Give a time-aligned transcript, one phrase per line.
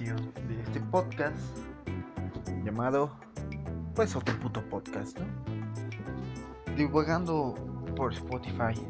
[0.00, 1.36] de este podcast
[2.64, 3.14] llamado
[3.94, 5.26] pues otro puto podcast, ¿no?
[6.74, 7.54] Divagando
[7.94, 8.80] por Spotify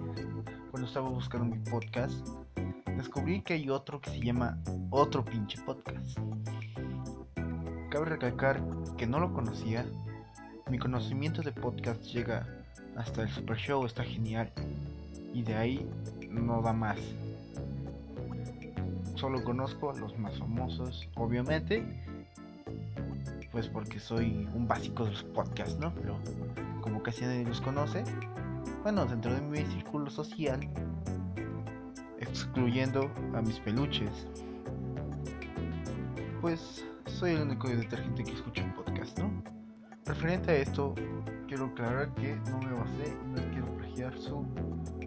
[0.70, 2.28] cuando estaba buscando mi podcast
[2.96, 4.56] descubrí que hay otro que se llama
[4.90, 6.16] otro pinche podcast.
[7.90, 8.62] Cabe recalcar
[8.96, 9.84] que no lo conocía.
[10.70, 12.46] Mi conocimiento de podcast llega
[12.94, 14.52] hasta el Super Show, está genial.
[15.34, 15.90] Y de ahí
[16.30, 16.98] no da más
[19.20, 21.84] solo conozco a los más famosos, obviamente,
[23.52, 25.92] pues porque soy un básico de los podcasts, ¿no?
[25.94, 26.16] Pero
[26.80, 28.02] como casi nadie los conoce,
[28.82, 30.66] bueno, dentro de mi círculo social,
[32.18, 34.26] excluyendo a mis peluches,
[36.40, 39.30] pues soy el único detergente que escucha un podcast, ¿no?
[40.06, 40.94] Referente a esto,
[41.46, 44.46] quiero aclarar que no me basé y no quiero plagiar su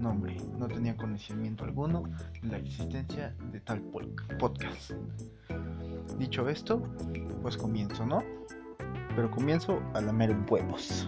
[0.03, 0.37] nombre.
[0.59, 2.03] No tenía conocimiento alguno
[2.41, 3.81] de la existencia de tal
[4.39, 4.91] podcast.
[6.19, 6.83] Dicho esto,
[7.41, 8.23] pues comienzo, ¿no?
[9.15, 11.07] Pero comienzo a lamer huevos.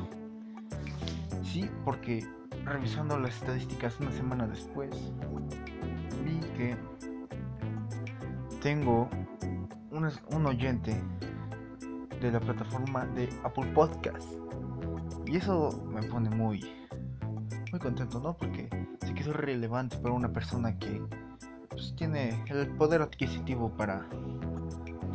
[1.44, 2.26] Sí, porque
[2.66, 4.90] revisando las estadísticas una semana después,
[6.24, 6.76] vi que
[8.62, 9.10] tengo
[9.92, 11.02] un, oyente
[12.20, 14.28] de la plataforma de Apple Podcast.
[15.26, 16.66] Y eso me pone muy,
[17.72, 18.36] muy contento, ¿no?
[18.36, 18.70] Porque
[19.16, 21.02] que es relevante para una persona que
[21.70, 24.06] pues, tiene el poder adquisitivo para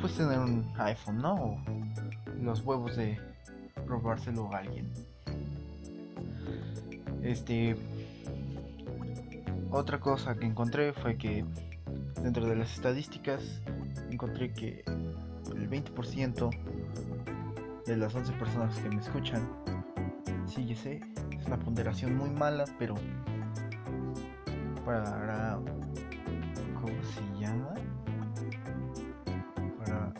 [0.00, 1.34] pues tener un iPhone, ¿no?
[1.34, 1.58] O
[2.42, 3.18] los huevos de
[3.86, 4.90] robárselo a alguien.
[7.22, 7.76] Este
[9.70, 11.44] otra cosa que encontré fue que
[12.22, 13.62] dentro de las estadísticas
[14.10, 14.84] encontré que
[15.54, 16.50] el 20%
[17.86, 19.48] de las 11 personas que me escuchan,
[20.46, 21.00] sí, sé,
[21.38, 22.94] es una ponderación muy mala, pero
[24.91, 25.61] para...
[26.74, 27.74] ¿Cómo se llama?
[29.78, 30.12] Para...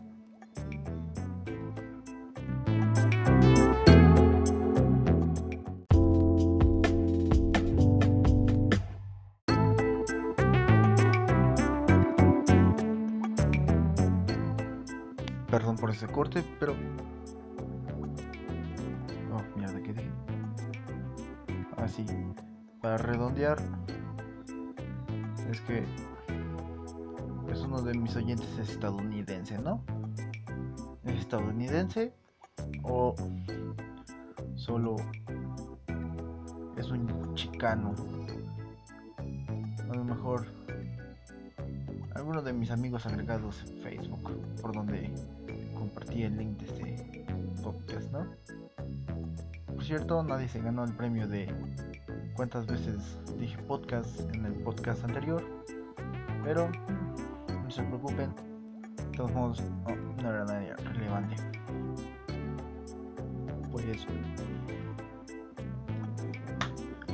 [15.51, 16.77] Perdón por ese corte, pero...
[27.91, 29.83] de mis oyentes es estadounidense, ¿no?
[31.05, 32.13] ¿Es estadounidense
[32.85, 33.17] o
[34.55, 34.95] solo
[36.77, 37.93] es un chicano?
[39.91, 40.47] A lo mejor
[42.15, 45.11] alguno de mis amigos agregados en Facebook, por donde
[45.75, 47.25] compartí el link de este
[47.61, 48.25] podcast, ¿no?
[49.67, 51.53] Por cierto, nadie se ganó el premio de
[52.37, 55.43] cuántas veces dije podcast en el podcast anterior,
[56.45, 56.71] pero
[57.71, 58.35] no se preocupen,
[58.97, 59.63] de todos modos
[60.21, 61.37] no, era nadie relevante.
[63.71, 64.09] Pues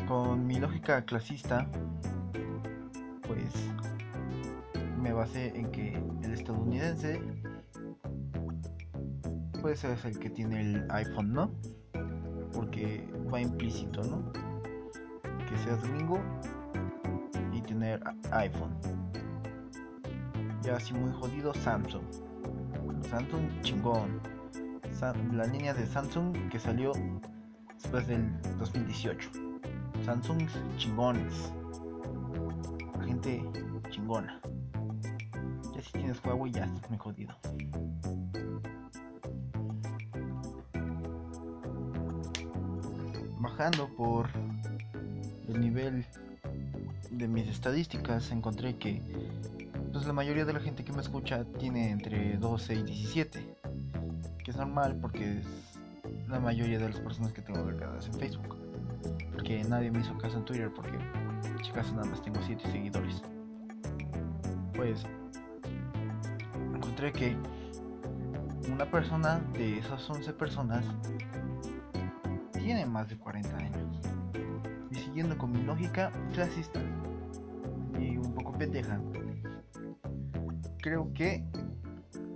[0.09, 1.67] con mi lógica clasista,
[3.27, 3.53] pues
[4.99, 7.21] me basé en que el estadounidense
[9.61, 11.51] pues es el que tiene el iPhone, ¿no?
[12.55, 14.33] Porque va implícito, ¿no?
[15.51, 16.19] Que seas domingo
[17.53, 19.06] y tener iPhone.
[20.67, 22.03] Ya así muy jodido Samsung.
[23.09, 24.21] Samsung chingón.
[25.33, 26.91] la línea de Samsung que salió
[27.73, 28.29] después del
[28.59, 29.31] 2018.
[30.05, 31.53] Samsung chingones.
[33.05, 33.45] Gente
[33.91, 34.41] chingona.
[35.73, 37.37] Ya si tienes Huawei ya estás muy jodido.
[43.39, 44.29] Bajando por
[45.47, 46.05] el nivel
[47.13, 49.01] de mis estadísticas encontré que
[49.97, 53.57] pues la mayoría de la gente que me escucha tiene entre 12 y 17
[54.45, 55.47] que es normal porque es
[56.29, 58.59] la mayoría de las personas que tengo agregadas en Facebook
[59.33, 60.99] porque nadie me hizo caso en Twitter porque
[61.63, 63.23] chicas nada más tengo 7 seguidores
[64.75, 65.07] pues
[66.75, 67.35] encontré que
[68.71, 70.85] una persona de esas 11 personas
[72.53, 74.01] tiene más de 40 años.
[74.91, 76.81] Y siguiendo con mi lógica clasista
[77.99, 79.01] y un poco pendeja,
[80.87, 81.43] creo que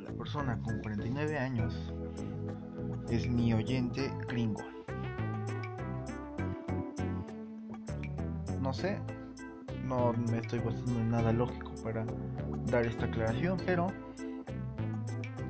[0.00, 1.93] la persona con 49 años
[3.08, 4.61] es mi oyente gringo.
[8.61, 8.99] No sé,
[9.85, 12.05] no me estoy basando en nada lógico para
[12.67, 13.87] dar esta aclaración, pero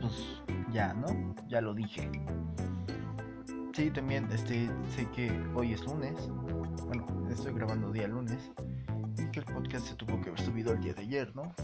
[0.03, 1.35] pues ya, ¿no?
[1.49, 2.06] Ya lo dije.
[3.73, 6.29] Sí, también este, sé que hoy es lunes.
[6.85, 8.53] Bueno, estoy grabando día lunes.
[9.18, 11.54] Y que el podcast se tuvo que haber subido el día de ayer, ¿no?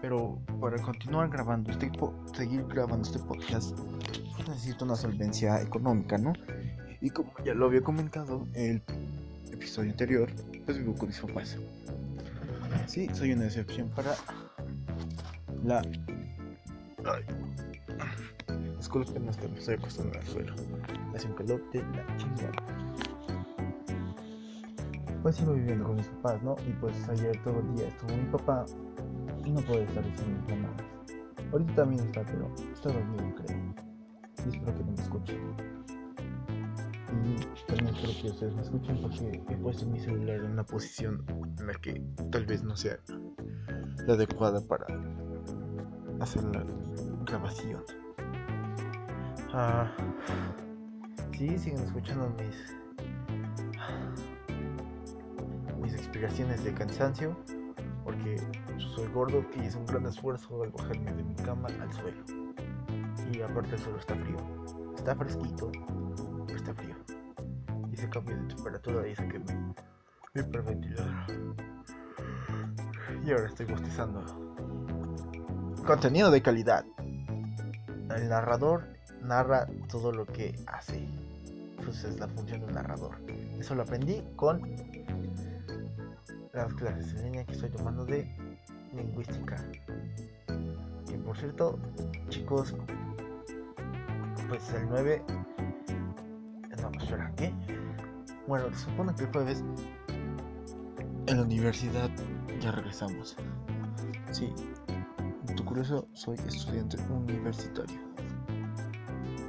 [0.00, 1.90] Pero para continuar grabando este
[2.34, 3.76] seguir grabando este podcast
[4.50, 6.32] necesito una solvencia económica, ¿no?
[7.00, 8.82] Y como ya lo había comentado en
[9.46, 10.30] el episodio anterior,
[10.64, 11.56] pues vivo con mis papás.
[12.86, 14.14] Sí, soy una excepción para
[15.64, 15.82] la...
[17.04, 17.24] Ay.
[18.76, 20.54] Disculpen, me estoy acostando al suelo.
[21.14, 22.69] Hace un calor de la chingada.
[25.30, 26.56] Pues sigo viviendo con mis papás, ¿no?
[26.66, 28.66] Y pues ayer todo el día estuvo mi papá
[29.44, 30.82] y no puede estar diciendo llamadas.
[31.52, 33.74] Ahorita también está, pero está dormido, creo.
[34.44, 35.40] Y espero que no me escuchen.
[37.22, 41.24] Y también espero que ustedes me escuchen porque he puesto mi celular en una posición
[41.60, 42.02] en la que
[42.32, 42.98] tal vez no sea
[44.08, 44.86] la adecuada para
[46.18, 46.64] hacer la
[47.24, 47.84] grabación.
[49.52, 49.92] Ah,
[51.38, 52.80] sí, siguen escuchando mis
[56.10, 57.36] mis explicaciones de cansancio
[58.02, 58.36] porque
[58.96, 62.24] soy gordo y es un gran esfuerzo al bajarme de mi cama al suelo.
[63.32, 64.36] Y aparte el suelo está frío.
[64.96, 65.70] Está fresquito,
[66.46, 66.96] pero está frío.
[67.90, 69.74] Y ese cambio de temperatura dice que me
[70.34, 71.14] hiperventilador.
[73.24, 74.24] Y ahora estoy bostezando.
[75.86, 76.84] Contenido de calidad.
[78.16, 78.88] El narrador
[79.22, 81.06] narra todo lo que hace.
[81.84, 83.16] Pues es la función del narrador.
[83.60, 84.60] Eso lo aprendí con
[86.52, 88.28] las clases en línea que estoy tomando de
[88.92, 89.56] lingüística.
[91.12, 91.78] Y por cierto,
[92.28, 92.74] chicos,
[94.48, 95.22] pues el 9.
[96.82, 97.52] No, espera, ¿qué?
[98.46, 99.62] Bueno, se supone que el jueves
[101.26, 102.10] en la universidad
[102.60, 103.36] ya regresamos.
[104.32, 104.52] Sí,
[105.56, 108.00] tu curioso, soy estudiante universitario.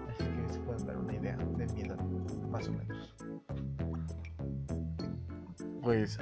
[0.09, 1.99] Así que se pueden dar una idea de mi edad,
[2.49, 3.15] más o menos.
[5.81, 6.19] Pues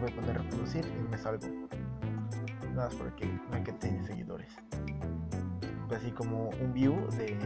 [0.00, 1.46] voy a poner reproducir y me salgo.
[2.74, 4.50] Nada más porque me que tiene seguidores.
[5.94, 7.36] Así como un view de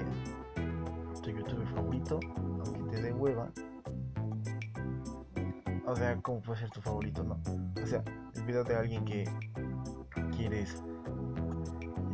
[1.23, 2.19] tu youtuber favorito,
[2.65, 3.50] aunque te dé hueva.
[5.87, 7.39] O sea, ¿cómo puede ser tu favorito, no?
[7.83, 8.03] O sea,
[8.35, 9.25] el video de alguien que
[10.37, 10.83] quieres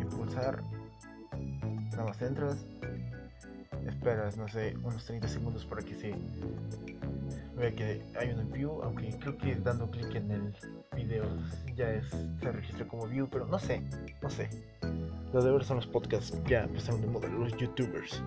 [0.00, 0.62] impulsar
[1.92, 2.66] nada más entras,
[3.86, 6.14] esperas, no sé, unos 30 segundos para que se
[7.56, 10.54] vea que hay un view, aunque creo que dando clic en el
[10.94, 11.24] video
[11.76, 13.82] ya es, se registra como view, pero no sé,
[14.22, 14.48] no sé.
[15.32, 18.22] Lo de ahora son los podcasts, ya empezaron de moda, los youtubers.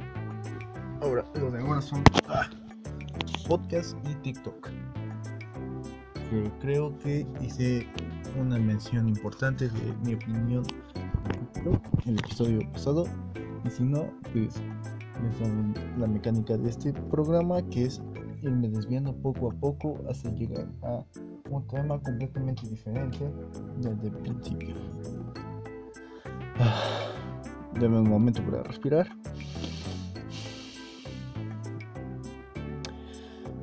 [1.02, 2.50] Ahora, lo de ahora son ah,
[3.48, 4.70] podcasts y TikTok.
[6.60, 7.88] Creo que hice
[8.38, 10.66] una mención importante de mi opinión
[12.06, 13.06] en el episodio pasado
[13.66, 14.62] y si no, pues
[15.98, 18.02] la mecánica de este programa que es
[18.42, 21.04] irme desviando poco a poco hasta llegar a
[21.50, 23.32] un tema completamente diferente
[23.78, 24.76] desde el principio.
[26.60, 27.12] Ah,
[27.80, 29.08] dame un momento para respirar.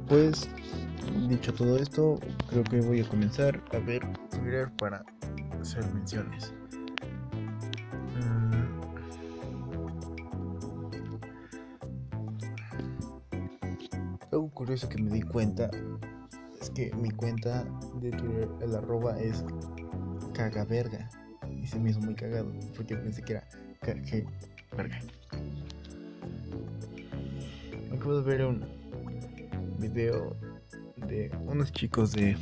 [0.08, 0.48] Pues
[1.28, 4.02] dicho todo esto, creo que voy a comenzar a ver
[4.78, 5.04] para
[5.60, 6.54] hacer menciones.
[14.64, 15.70] Curioso que me di cuenta
[16.58, 17.64] es que mi cuenta
[18.00, 19.44] de Twitter, el arroba es
[20.32, 21.10] cagaverga.
[21.62, 23.46] Y se me hizo muy cagado porque pensé que era
[24.74, 24.98] verga.
[27.92, 28.64] Acabo de ver un
[29.78, 30.34] video
[31.08, 32.34] de unos chicos de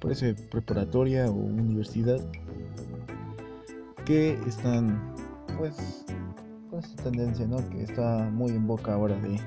[0.00, 2.18] parece preparatoria o universidad
[4.06, 5.14] que están
[5.58, 6.06] pues
[6.70, 9.38] con esa tendencia no que está muy en boca ahora de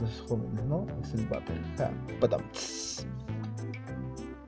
[0.00, 0.86] los jóvenes, ¿no?
[1.02, 1.56] Es el Vapor.
[1.76, 1.90] Ja,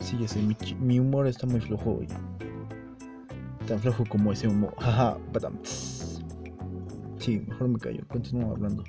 [0.03, 0.41] Sí, ya sé,
[0.79, 2.09] mi, humor está muy flojo hoy.
[3.67, 4.75] Tan flojo como ese humor.
[4.79, 5.59] Jaja, patam.
[7.19, 8.07] Sí, mejor me callo.
[8.09, 8.85] Continúo hablando.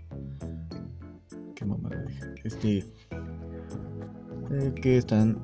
[1.56, 2.04] Qué mamada.
[2.44, 2.80] Este.
[4.52, 5.38] Eh, que están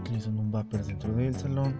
[0.00, 1.74] utilizando un vapor dentro del salón.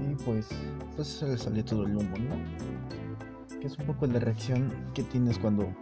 [0.00, 0.48] Y pues,
[0.96, 2.71] pues se le salió todo el humo, ¿no?
[3.62, 5.72] Que es un poco la reacción que tienes cuando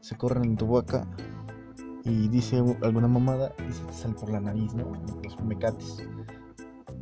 [0.00, 1.04] se corren en tu boca
[2.04, 4.92] y dice alguna mamada y se te sale por la nariz, ¿no?
[5.24, 6.06] Los mecates.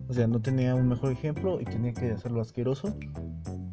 [0.09, 2.97] O sea, no tenía un mejor ejemplo y tenía que hacerlo asqueroso,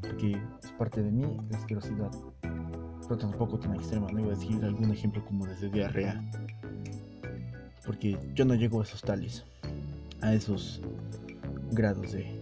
[0.01, 2.11] porque es parte de mí la asquerosidad.
[2.41, 6.21] Pero tampoco tan extrema, no iba a decir algún ejemplo como desde diarrea.
[7.85, 9.45] Porque yo no llego a esos tales,
[10.19, 10.81] a esos
[11.71, 12.41] grados de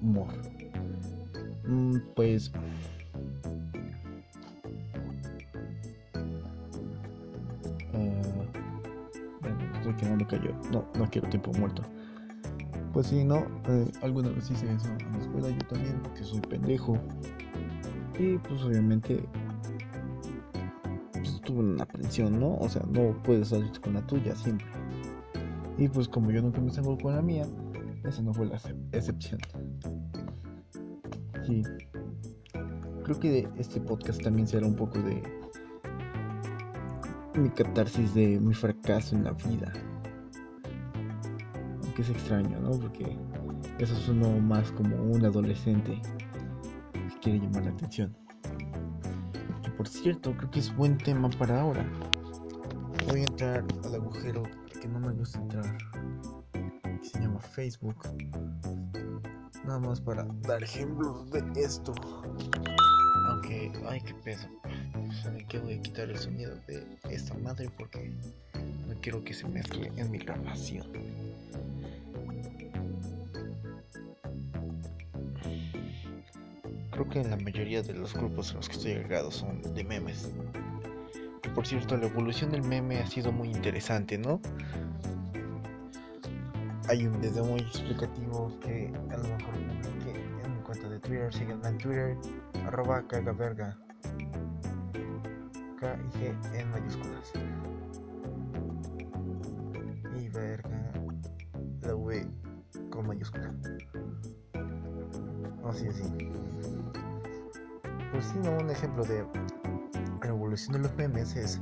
[0.00, 0.28] humor.
[9.86, 10.54] Mm, pues que cayó.
[10.72, 11.82] No, no quiero tiempo muerto.
[12.92, 16.40] Pues sí, no, eh, alguna vez hice eso en la escuela yo también, porque soy
[16.40, 16.98] pendejo.
[18.18, 19.22] Y pues obviamente
[21.12, 22.56] pues, tuve una aprensión, ¿no?
[22.56, 24.66] O sea, no puedes salir con la tuya siempre.
[25.76, 27.46] Y pues como yo nunca me salgo con la mía,
[28.04, 28.58] esa no fue la
[28.92, 29.40] excepción.
[31.46, 31.62] Sí.
[33.04, 35.22] Creo que este podcast también será un poco de
[37.36, 39.72] mi catarsis de mi fracaso en la vida.
[41.82, 42.70] Aunque es extraño, ¿no?
[42.78, 43.16] Porque
[43.78, 46.00] eso uno más como un adolescente
[46.92, 48.16] que quiere llamar la atención.
[49.76, 51.84] Por cierto, creo que es buen tema para ahora.
[53.08, 54.42] Voy a entrar al agujero
[54.80, 55.76] que no me gusta entrar,
[56.52, 57.96] que se llama Facebook.
[59.64, 61.92] Nada más para dar ejemplos de esto.
[63.28, 64.48] Aunque, ay, qué peso
[65.22, 68.10] saben que voy a quitar el sonido de esta madre porque
[68.88, 70.86] no quiero que se mezcle en mi grabación.
[76.90, 80.30] Creo que la mayoría de los grupos en los que estoy agregado son de memes.
[81.54, 84.40] Por cierto, la evolución del meme ha sido muy interesante, ¿no?
[86.88, 89.54] Hay un video muy explicativo que a lo mejor
[90.04, 92.16] que en mi cuenta de Twitter, síganme en Twitter,
[92.66, 93.76] arroba cagaverga.
[95.78, 97.32] K y G en mayúsculas.
[100.18, 100.92] Y verga
[101.82, 102.26] la V
[102.90, 103.54] con mayúscula.
[105.68, 106.02] Así, así.
[108.12, 109.26] Pues sí, no, un ejemplo de
[110.22, 111.60] la evolución de los memes es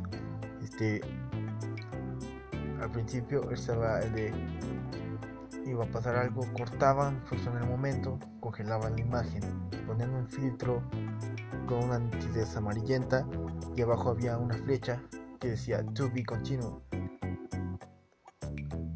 [0.63, 1.01] este
[2.81, 4.33] al principio estaba el de
[5.67, 9.43] iba a pasar algo, cortaban justo en el momento, congelaban la imagen,
[9.87, 10.83] ponían un filtro
[11.67, 13.27] con una nitidez amarillenta
[13.77, 15.01] y abajo había una flecha
[15.41, 16.79] que decía to be continued.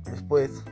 [0.05, 0.63] Después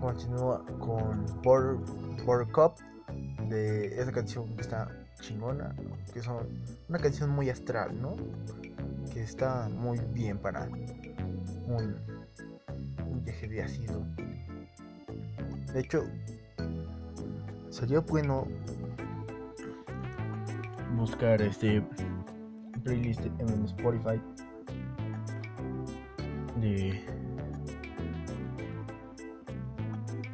[0.00, 2.74] continúa con Border, Cup
[3.48, 4.88] de esa canción que está
[5.20, 5.74] chingona,
[6.12, 6.48] que son
[6.88, 8.16] una canción muy astral, ¿no?
[9.12, 10.68] Que está muy bien para
[11.66, 11.96] un,
[13.06, 14.02] un viaje de ácido.
[15.72, 16.04] De hecho,
[17.70, 18.46] sería bueno
[21.00, 21.82] buscar este
[22.84, 24.20] playlist en Spotify
[26.60, 27.02] de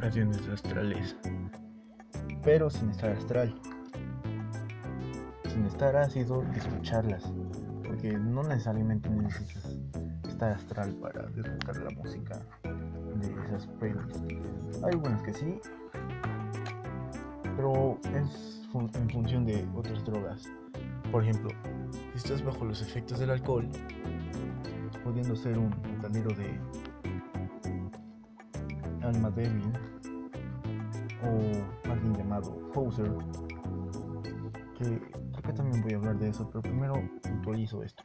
[0.00, 1.16] canciones astrales,
[2.42, 3.54] pero sin estar astral,
[5.48, 7.32] sin estar ácido, escucharlas,
[7.84, 9.78] porque no necesariamente necesitas
[10.28, 14.20] estar astral para disfrutar la música de esas playlists.
[14.82, 15.60] Hay algunas que sí,
[17.56, 20.44] pero es en función de otras drogas.
[21.10, 21.50] Por ejemplo,
[22.12, 23.68] si estás bajo los efectos del alcohol,
[25.02, 26.58] pudiendo ser un metalero de
[29.02, 29.72] alma débil
[31.22, 33.12] o alguien llamado Poser,
[34.78, 38.02] que creo que también voy a hablar de eso, pero primero puntualizo esto.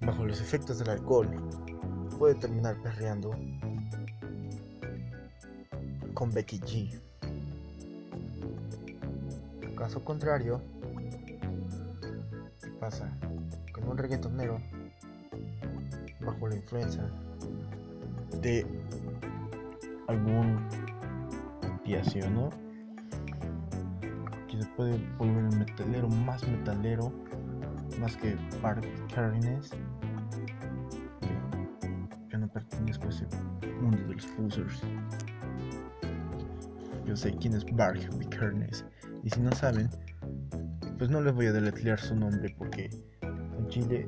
[0.00, 1.28] Bajo los efectos del alcohol,
[2.18, 3.30] puede terminar perreando
[6.12, 7.03] con Becky G.
[9.84, 10.62] Caso contrario,
[12.62, 13.14] ¿qué pasa?
[13.70, 14.58] Con un reggaetonero
[16.24, 17.04] bajo la influencia
[18.40, 18.66] de
[20.08, 20.66] algún
[21.70, 22.48] opiáceo, ¿no?
[24.48, 27.12] Que se puede volver el metalero más metalero,
[28.00, 29.68] más que Park Carines.
[32.30, 33.26] Yo no pertenezco a ese
[33.82, 34.80] mundo de los posers.
[37.04, 38.00] Yo sé quién es Bark
[38.30, 38.86] Carnes
[39.24, 39.88] y si no saben,
[40.98, 42.90] pues no les voy a deletrear su nombre porque
[43.22, 44.06] en Chile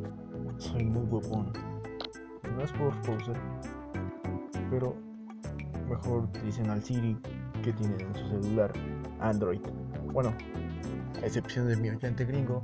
[0.58, 1.52] soy muy huevón.
[2.54, 3.36] No es por poser,
[4.70, 4.94] pero
[5.88, 7.16] mejor utilicen al Siri
[7.64, 8.72] que tienen en su celular
[9.20, 9.60] Android.
[10.12, 10.34] Bueno,
[11.22, 12.60] a excepción de mi oyente gringo,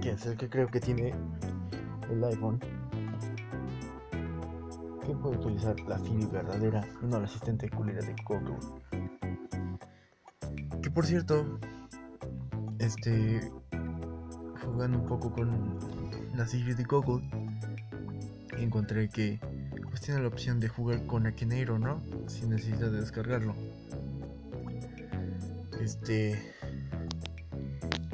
[0.00, 1.12] que es el que creo que tiene
[2.08, 2.60] el iPhone,
[5.04, 8.83] que puede utilizar la Siri verdadera y no la asistente culera de Google
[10.94, 11.58] por cierto,
[12.78, 13.50] este,
[14.64, 15.78] jugando un poco con
[16.36, 17.28] la serie de Google,
[18.56, 19.40] encontré que
[19.90, 22.00] pues tiene la opción de jugar con Akinator, ¿no?
[22.28, 23.54] Sin necesidad de descargarlo.
[25.80, 26.54] Este,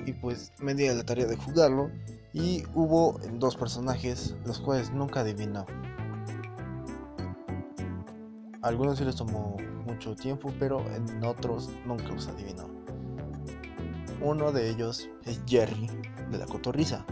[0.06, 1.90] y pues me di a la tarea de jugarlo
[2.32, 5.66] y hubo dos personajes los cuales nunca adivinó.
[8.62, 9.56] Algunos sí les tomó
[9.90, 12.68] mucho tiempo, pero en otros nunca los adivinó.
[14.22, 15.88] Uno de ellos es Jerry
[16.30, 17.04] de la Cotorriza.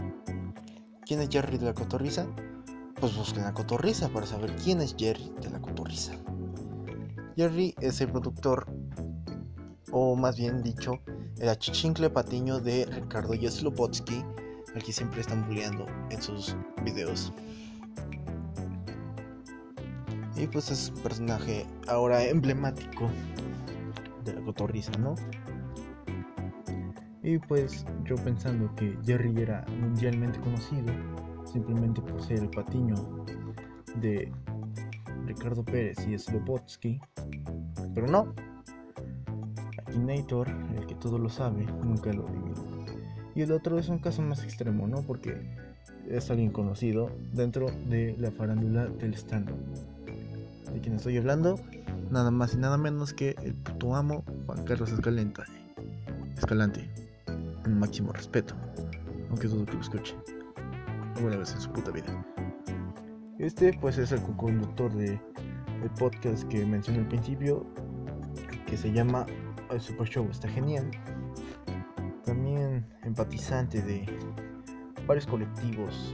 [1.05, 2.27] ¿Quién es Jerry de la Cotorriza?
[2.99, 6.13] Pues busquen la Cotorriza para saber quién es Jerry de la Cotorriza.
[7.35, 8.67] Jerry es el productor,
[9.91, 10.99] o más bien dicho,
[11.39, 14.23] el achichincle patiño de Ricardo Jeslobotsky,
[14.75, 17.33] al que siempre están bulleando en sus videos.
[20.39, 23.09] Y pues es un personaje ahora emblemático
[24.23, 25.15] de la cotorriza, ¿no?
[27.21, 30.93] Y pues yo pensando que Jerry era mundialmente conocido
[31.43, 32.95] simplemente por ser el patiño
[33.97, 34.31] de
[35.25, 37.01] Ricardo Pérez y Slobotsky,
[37.93, 38.33] pero no.
[39.85, 42.85] Akinator, el que todo lo sabe, nunca lo adivinó.
[43.35, 45.01] Y el otro es un caso más extremo, ¿no?
[45.01, 45.35] Porque
[46.07, 49.49] es alguien conocido dentro de la farándula del stand
[50.73, 51.59] ¿De quién estoy hablando?
[52.11, 55.43] Nada más y nada menos que el puto amo Juan Carlos Escalante.
[56.37, 56.89] Escalante.
[57.65, 58.55] En máximo respeto.
[59.29, 60.15] Aunque dudo que lo escuche.
[61.15, 62.25] Alguna vez en su puta vida.
[63.39, 65.19] Este pues es el co-conductor de
[65.83, 67.65] el podcast que mencioné al principio.
[68.67, 69.25] Que se llama
[69.71, 70.27] El Super Show.
[70.29, 70.89] Está genial.
[72.25, 74.05] También empatizante de
[75.07, 76.13] varios colectivos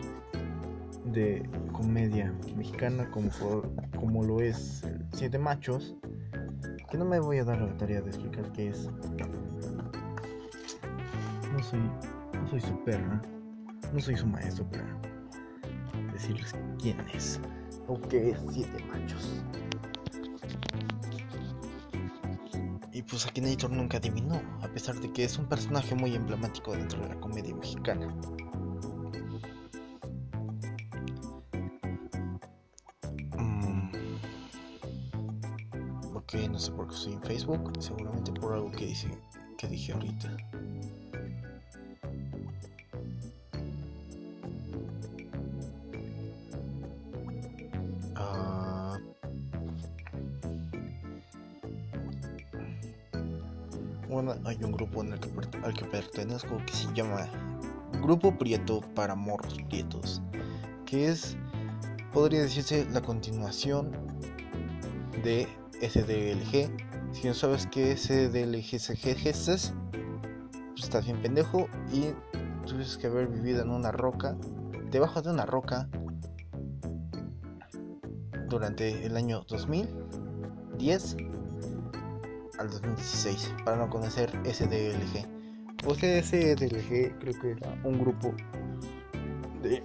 [1.06, 3.30] de comedia mexicana como,
[3.98, 4.84] como lo es
[5.14, 5.96] Siete Machos,
[6.90, 8.90] que no me voy a dar la tarea de explicar qué es.
[11.54, 11.80] No soy,
[12.34, 13.22] no soy su perra,
[13.94, 15.00] no soy su maestro para
[16.12, 17.40] decirles quién es
[17.88, 19.44] o qué es Siete Machos.
[22.92, 27.02] Y pues Akinator nunca adivinó, a pesar de que es un personaje muy emblemático dentro
[27.02, 28.08] de la comedia mexicana.
[36.56, 39.10] No sé por qué estoy en Facebook, seguramente por algo que dice
[39.58, 40.38] que dije ahorita.
[48.16, 48.98] Ah.
[54.08, 57.28] bueno, hay un grupo al que pertenezco que se llama
[58.02, 60.22] Grupo Prieto para Morros Prietos,
[60.86, 61.36] que es,
[62.14, 63.92] podría decirse, la continuación
[65.22, 65.50] de
[65.82, 66.70] SDLG.
[67.14, 69.74] Si no sabes qué es SDLG es,
[70.72, 72.08] pues estás bien pendejo y
[72.66, 74.36] tuviste que haber vivido en una roca,
[74.92, 75.88] debajo de una roca,
[78.48, 81.18] durante el año 2010
[82.58, 85.28] al 2016 para no conocer SDLG.
[85.86, 88.34] O sea, SDLG creo que era un grupo
[89.62, 89.84] de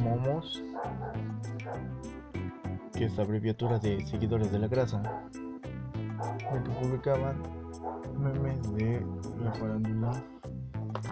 [0.00, 0.62] momos
[2.96, 5.02] que es la abreviatura de seguidores de la grasa,
[6.52, 7.42] en que publicaban
[8.18, 9.04] memes de
[9.44, 10.12] la farándula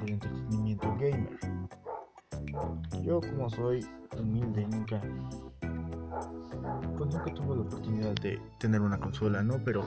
[0.00, 1.38] del entretenimiento gamer.
[3.02, 3.86] Yo como soy
[4.18, 5.00] humilde nunca
[6.96, 9.58] pues nunca tuve la oportunidad de tener una consola, ¿no?
[9.62, 9.84] Pero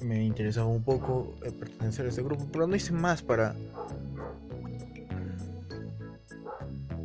[0.00, 3.54] me interesaba un poco pertenecer a ese grupo, pero no hice más para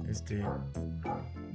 [0.07, 0.41] este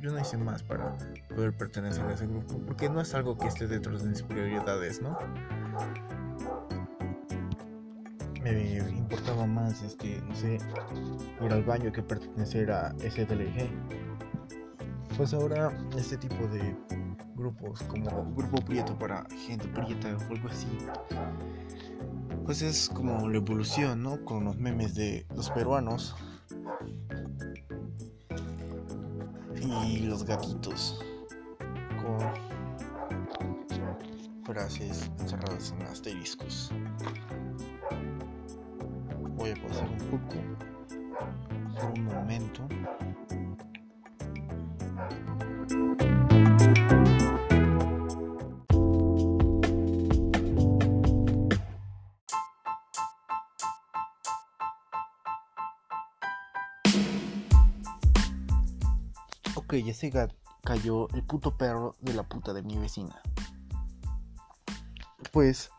[0.02, 3.46] yo no hice más para poder pertenecer a ese grupo, porque no es algo que
[3.46, 5.16] esté dentro de mis prioridades, ¿no?
[8.42, 10.58] Me importaba más, este, no sé,
[11.40, 13.70] ir al baño que pertenecer a SDLG.
[15.16, 16.74] Pues ahora este tipo de
[17.36, 20.66] grupos como Grupo Prieto para gente prieta o algo así,
[22.44, 24.24] pues es como la evolución, ¿no?
[24.24, 26.16] Con los memes de los peruanos
[29.62, 30.98] y los gatitos
[32.02, 32.18] con
[34.44, 36.72] frases encerradas en asteriscos.
[39.36, 40.36] Voy a pasar un poco
[41.94, 42.68] un momento.
[59.72, 60.12] Ok, ya se
[60.64, 63.22] cayó el puto perro de la puta de mi vecina.
[65.32, 65.70] Pues,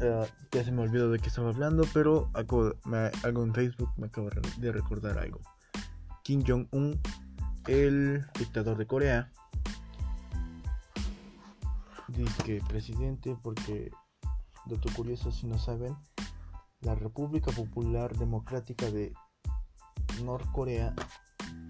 [0.00, 2.72] uh, ya se me olvidó de qué estaba hablando, pero algo,
[3.22, 5.42] algo en Facebook me acaba de recordar algo.
[6.22, 6.98] Kim Jong-un,
[7.66, 9.30] el dictador de Corea,
[12.08, 13.90] dice que presidente porque,
[14.64, 15.94] dato curioso si no saben,
[16.80, 19.12] la República Popular Democrática de
[20.24, 20.94] Norcorea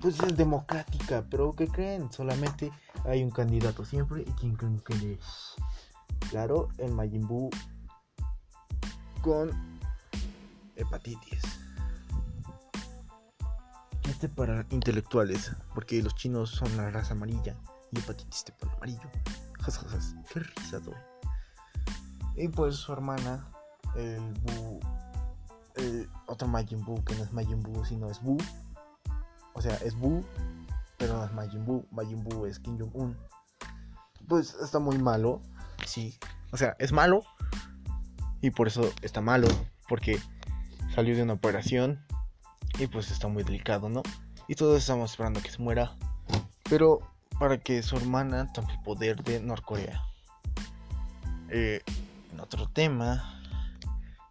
[0.00, 2.12] pues es democrática, pero ¿qué creen?
[2.12, 2.72] Solamente
[3.04, 5.54] hay un candidato siempre y quién creen que es.
[6.30, 7.50] Claro, el Majin Buu
[9.22, 9.50] con
[10.76, 11.42] hepatitis.
[14.08, 17.56] Este para intelectuales, porque los chinos son la raza amarilla
[17.92, 19.10] y hepatitis te pone amarillo.
[19.60, 20.80] Jas, qué risa.
[22.36, 23.48] Y pues su hermana,
[23.96, 24.80] el Buu,
[25.76, 28.38] el otro Majin Buu, que no es Majin sino es Buu.
[29.56, 30.22] O sea, es Buu,
[30.98, 31.86] pero no es Majin Buu.
[31.90, 33.16] Majin Buu es Kim Jong-un.
[34.28, 35.40] Pues está muy malo,
[35.86, 36.18] sí.
[36.52, 37.22] O sea, es malo.
[38.42, 39.48] Y por eso está malo,
[39.88, 40.20] porque
[40.94, 42.04] salió de una operación
[42.78, 44.02] y pues está muy delicado, ¿no?
[44.46, 45.96] Y todos estamos esperando que se muera.
[46.68, 47.00] Pero
[47.38, 50.02] para que su hermana tome el poder de Norcorea.
[51.48, 51.80] Eh,
[52.30, 53.40] en otro tema,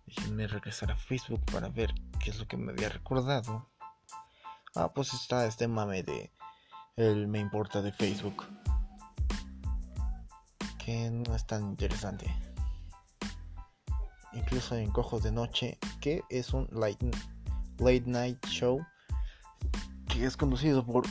[0.05, 3.67] déjenme regresar a Facebook para ver qué es lo que me había recordado.
[4.77, 6.33] Ah, pues está este mame de
[6.97, 8.45] el me importa de Facebook.
[10.77, 12.33] Que no es tan interesante.
[14.33, 17.09] Incluso en Cojo de Noche, que es un late,
[17.77, 18.85] late night show
[20.09, 21.05] que es conducido por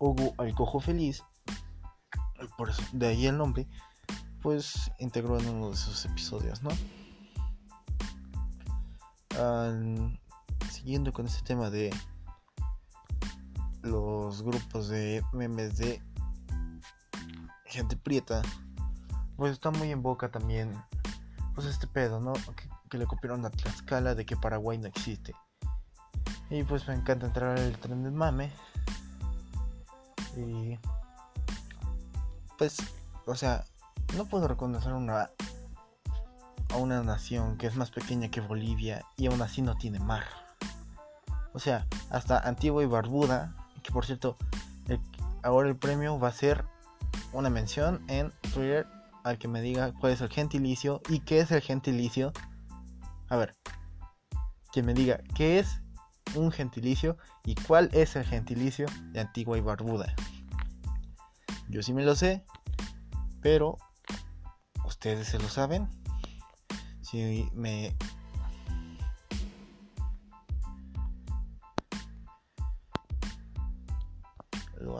[0.00, 1.22] Hugo el Cojo Feliz.
[2.56, 3.68] Por eso, de ahí el nombre.
[4.42, 6.70] Pues integró en uno de sus episodios, ¿no?
[10.68, 11.94] siguiendo con este tema de
[13.82, 16.02] los grupos de memes de
[17.64, 18.42] gente prieta,
[19.36, 20.72] pues está muy en boca también,
[21.54, 22.32] pues este pedo, ¿no?
[22.88, 25.34] Que, le copiaron a Tlaxcala de que Paraguay no existe.
[26.48, 28.50] Y pues me encanta entrar el tren del mame.
[30.36, 30.78] Y
[32.56, 32.78] pues,
[33.26, 33.66] o sea,
[34.16, 35.30] no puedo reconocer una
[36.70, 40.24] a una nación que es más pequeña que Bolivia y aún así no tiene mar.
[41.52, 43.54] O sea, hasta Antigua y Barbuda,
[43.88, 44.36] que por cierto,
[45.42, 46.62] ahora el premio va a ser
[47.32, 48.86] una mención en Twitter
[49.24, 52.34] al que me diga cuál es el gentilicio y qué es el gentilicio.
[53.30, 53.56] A ver,
[54.72, 55.80] que me diga qué es
[56.34, 60.14] un gentilicio y cuál es el gentilicio de Antigua y Barbuda.
[61.70, 62.44] Yo sí me lo sé,
[63.40, 63.78] pero
[64.84, 65.88] ustedes se lo saben.
[67.00, 67.96] Si me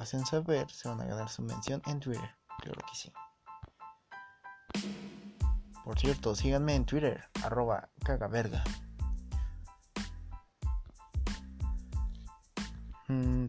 [0.01, 2.37] hacen saber, se van a ganar su mención en Twitter.
[2.59, 3.13] Claro que sí.
[5.85, 8.63] Por cierto, síganme en Twitter, arroba cagaverga.
[13.09, 13.47] Mm.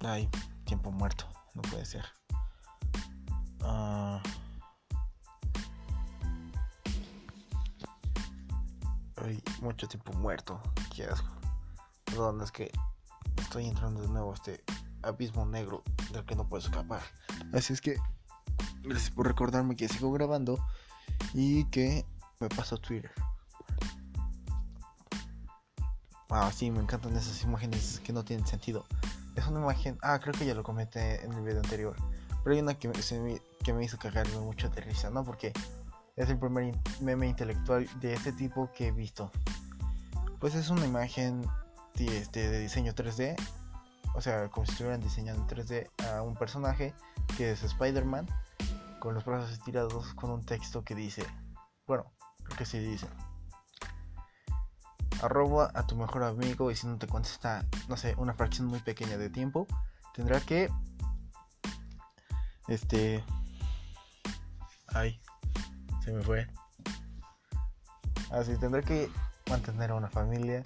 [0.00, 0.28] Ay,
[0.64, 2.04] tiempo muerto, no puede ser.
[3.60, 4.20] Ah.
[9.24, 10.60] Ay, mucho tiempo muerto,
[10.94, 11.28] qué asco.
[12.04, 12.72] Perdón, es que
[13.36, 14.64] estoy entrando de nuevo a este
[15.02, 15.82] abismo negro
[16.12, 17.02] del que no puedo escapar.
[17.52, 17.96] Así es que,
[18.82, 20.58] gracias por recordarme que sigo grabando
[21.34, 22.04] y que
[22.40, 23.12] me paso Twitter.
[26.28, 28.86] Ah, sí, me encantan esas imágenes que no tienen sentido.
[29.36, 29.98] Es una imagen.
[30.02, 31.94] Ah, creo que ya lo comenté en el video anterior.
[32.42, 32.94] Pero hay una que me,
[33.62, 35.24] que me hizo cagarme mucho de risa, ¿no?
[35.24, 35.52] Porque
[36.16, 39.30] es el primer meme intelectual de este tipo que he visto.
[40.38, 41.46] Pues es una imagen
[41.94, 43.36] este, de diseño 3D.
[44.14, 46.94] O sea, como si estuvieran diseñando en 3D a un personaje
[47.36, 48.26] que es Spider-Man.
[49.00, 51.24] Con los brazos estirados con un texto que dice.
[51.86, 52.12] Bueno,
[52.44, 53.08] creo que sí dice
[55.22, 58.80] arroba a tu mejor amigo y si no te contesta, no sé, una fracción muy
[58.80, 59.66] pequeña de tiempo,
[60.14, 60.68] tendrá que...
[62.68, 63.24] Este...
[64.88, 65.21] Ay,
[66.04, 66.46] se me fue.
[68.30, 69.10] Así, tendrá que
[69.48, 70.62] mantener a una familia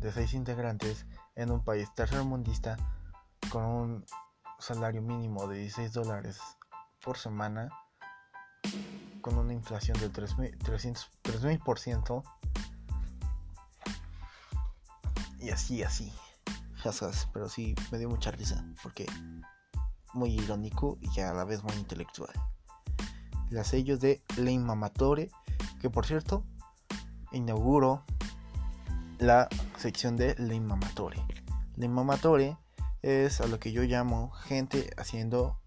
[0.00, 2.76] de seis integrantes en un país tercermundista
[3.50, 4.04] con un
[4.58, 6.40] salario mínimo de 16 dólares
[7.02, 7.68] por semana,
[9.20, 12.22] con una inflación del 3000%,
[15.40, 16.12] y así, así.
[17.32, 19.06] pero sí me dio mucha risa porque
[20.12, 22.32] muy irónico y a la vez muy intelectual.
[23.50, 25.30] Las sellos de Lane Mamatore,
[25.80, 26.44] que por cierto
[27.32, 28.04] inauguro
[29.18, 31.22] la sección de Lane Mamatore.
[31.76, 32.56] Lane Mamatore
[33.02, 35.58] es a lo que yo llamo gente haciendo,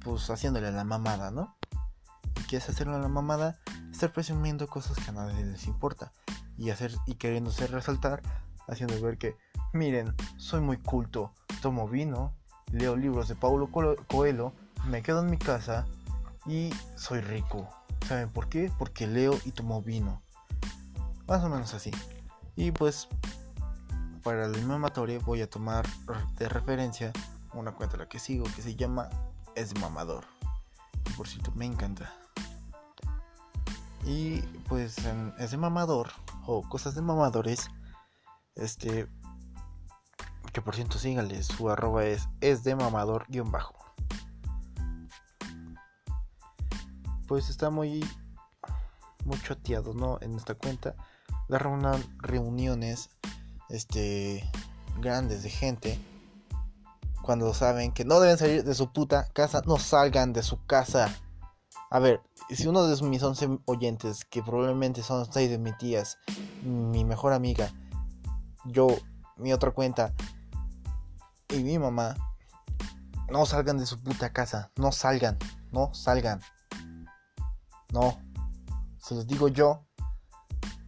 [0.00, 1.56] pues haciéndole la mamada, ¿no?
[2.40, 3.58] ¿Y qué es hacerle la mamada?
[3.90, 6.12] Estar presumiendo cosas que a nadie les importa
[6.56, 8.22] y hacer y queriéndose resaltar
[8.68, 9.36] haciendo ver que,
[9.72, 12.34] miren, soy muy culto, tomo vino,
[12.70, 13.70] leo libros de Paulo
[14.06, 14.52] Coelho,
[14.86, 15.86] me quedo en mi casa
[16.48, 17.68] y soy rico.
[18.06, 18.72] ¿Saben por qué?
[18.78, 20.22] Porque leo y tomo vino.
[21.26, 21.90] Más o menos así.
[22.56, 23.08] Y pues
[24.22, 25.86] para el mamatorio voy a tomar
[26.38, 27.12] de referencia
[27.52, 29.08] una cuenta a la que sigo que se llama
[29.54, 30.24] Es Mamador.
[31.16, 32.12] por cierto, me encanta.
[34.04, 36.10] Y pues en Es Mamador
[36.46, 37.68] o Cosas de Mamadores,
[38.54, 39.06] este,
[40.52, 43.87] que por cierto síganle, su arroba es es de mamador guion bajo.
[47.28, 48.04] Pues está muy,
[49.24, 50.18] muy choteado, ¿no?
[50.20, 50.96] En esta cuenta.
[51.48, 53.10] Dar unas reuniones
[53.68, 54.50] este,
[55.00, 56.00] grandes de gente
[57.22, 61.14] cuando saben que no deben salir de su puta casa, no salgan de su casa.
[61.90, 66.16] A ver, si uno de mis 11 oyentes, que probablemente son 6 de mis tías,
[66.62, 67.70] mi mejor amiga,
[68.64, 68.88] yo,
[69.36, 70.14] mi otra cuenta
[71.50, 72.16] y mi mamá,
[73.30, 75.36] no salgan de su puta casa, no salgan,
[75.70, 76.40] no salgan.
[77.92, 78.18] No,
[78.98, 79.86] se los digo yo,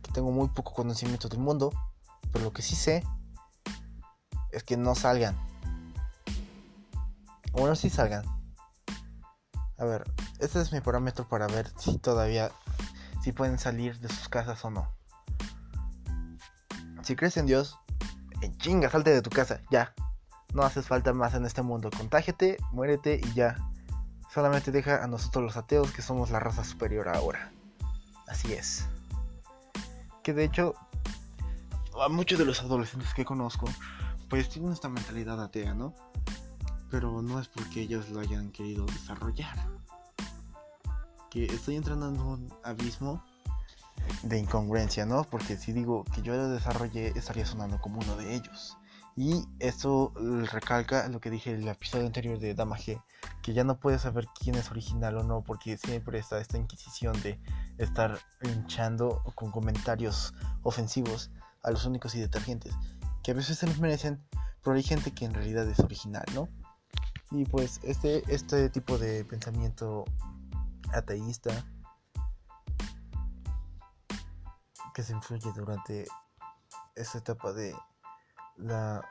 [0.03, 1.73] que tengo muy poco conocimiento del mundo,
[2.33, 3.05] pero lo que sí sé
[4.53, 5.37] es que no salgan.
[7.53, 8.25] Bueno, sí salgan.
[9.79, 10.05] A ver,
[10.39, 12.51] este es mi parámetro para ver si todavía,
[13.23, 14.89] si pueden salir de sus casas o no.
[17.03, 17.79] Si crees en Dios,
[18.43, 19.95] en chinga, salte de tu casa, ya.
[20.53, 21.91] No haces falta más en este mundo.
[21.97, 23.57] Contágete, muérete y ya.
[24.33, 27.53] Solamente deja a nosotros los ateos que somos la raza superior ahora.
[28.29, 28.87] Así es.
[30.23, 30.75] Que de hecho
[32.01, 33.67] a muchos de los adolescentes que conozco,
[34.29, 35.95] pues tienen esta mentalidad atea, ¿no?
[36.91, 39.57] Pero no es porque ellos lo hayan querido desarrollar.
[41.31, 43.23] Que estoy entrando en un abismo
[44.23, 45.25] de incongruencia, ¿no?
[45.25, 48.77] Porque si digo que yo lo desarrollé, estaría sonando como uno de ellos.
[49.17, 50.13] Y esto
[50.51, 53.03] recalca lo que dije en el episodio anterior de Dama G,
[53.43, 57.21] que ya no puedes saber quién es original o no, porque siempre está esta inquisición
[57.23, 57.39] de
[57.79, 61.31] estar hinchando con comentarios ofensivos
[61.63, 62.75] a los únicos y detergentes,
[63.23, 64.23] que a veces se los merecen,
[64.63, 66.49] pero hay gente que en realidad es original, ¿no?
[67.31, 70.05] Y pues este, este tipo de pensamiento
[70.93, 71.65] ateísta
[74.95, 76.07] que se influye durante
[76.97, 77.75] esa etapa de
[78.57, 79.03] la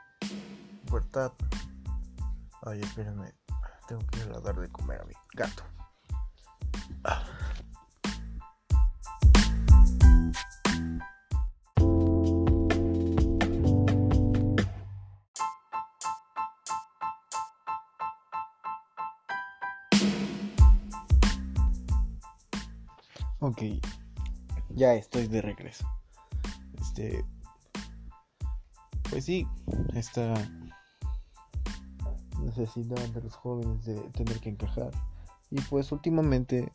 [0.86, 1.32] pubertad.
[2.62, 3.34] Ay, espérenme,
[3.88, 5.62] tengo que ir a dar de comer a mi gato.
[7.04, 7.24] Ah.
[23.42, 23.62] Ok,
[24.68, 25.86] ya estoy de regreso.
[26.78, 27.24] Este.
[29.10, 29.46] Pues sí,
[29.94, 30.34] esta
[32.40, 34.92] necesidad de los jóvenes de tener que encajar.
[35.50, 36.70] Y pues últimamente,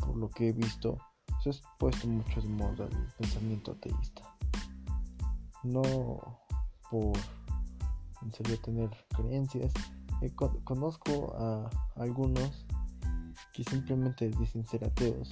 [0.00, 0.98] por lo que he visto,
[1.42, 4.22] se ha puesto mucho de moda el pensamiento ateísta.
[5.62, 5.82] No
[6.90, 7.12] por
[8.22, 9.72] en serio tener creencias.
[10.64, 12.66] conozco a algunos
[13.52, 15.30] que simplemente dicen ser ateos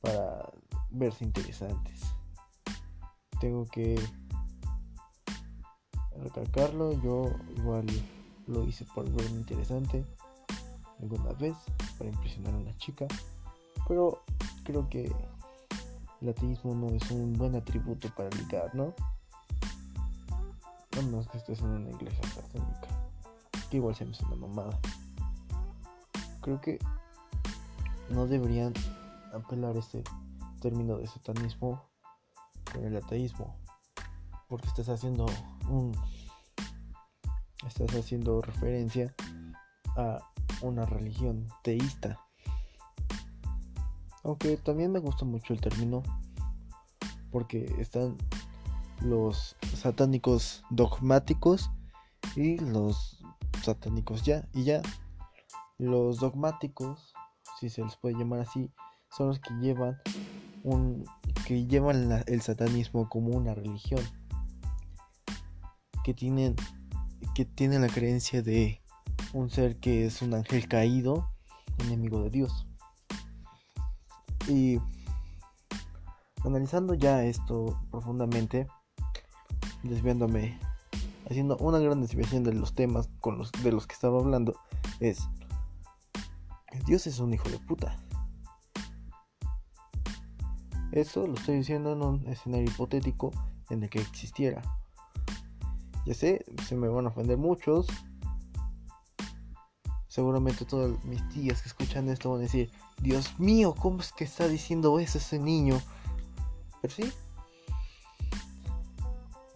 [0.00, 0.52] para
[0.90, 2.02] verse interesantes.
[3.40, 3.98] Tengo que
[6.22, 7.86] recalcarlo, yo igual
[8.46, 10.04] lo hice por verme interesante
[11.00, 11.56] alguna vez,
[11.98, 13.06] para impresionar a una chica,
[13.88, 14.22] pero
[14.64, 15.12] creo que
[16.20, 18.94] el ateísmo no es un buen atributo para ligar, ¿no?
[20.94, 22.88] No menos que estés en una iglesia católica,
[23.70, 24.78] que igual se me hace una mamada.
[26.40, 26.78] Creo que
[28.10, 28.72] no deberían
[29.32, 30.04] apelar este
[30.60, 31.82] término de satanismo
[32.72, 33.56] con el ateísmo
[34.52, 35.24] porque estás haciendo
[35.70, 35.96] un
[37.66, 39.14] estás haciendo referencia
[39.96, 40.18] a
[40.62, 42.20] una religión teísta.
[44.24, 46.02] Aunque también me gusta mucho el término
[47.30, 48.16] porque están
[49.00, 51.70] los satánicos dogmáticos
[52.36, 53.22] y los
[53.62, 54.82] satánicos ya y ya.
[55.78, 57.12] Los dogmáticos
[57.58, 58.72] si se les puede llamar así
[59.10, 59.98] son los que llevan
[60.64, 61.04] un
[61.46, 64.00] que llevan el satanismo como una religión
[66.04, 66.56] que tienen
[67.34, 68.80] que tienen la creencia de
[69.32, 71.30] un ser que es un ángel caído
[71.78, 72.66] enemigo de Dios
[74.48, 74.78] y
[76.44, 78.66] analizando ya esto profundamente
[79.82, 80.58] desviándome
[81.30, 84.54] haciendo una gran desviación de los temas con los de los que estaba hablando
[85.00, 85.28] es
[86.86, 87.96] Dios es un hijo de puta
[90.92, 93.30] eso lo estoy diciendo en un escenario hipotético
[93.70, 94.60] en el que existiera.
[96.06, 97.86] Ya sé, se me van a ofender muchos.
[100.08, 104.24] Seguramente todas mis tías que escuchan esto van a decir, Dios mío, ¿cómo es que
[104.24, 105.80] está diciendo eso ese niño?
[106.82, 107.12] Pero sí,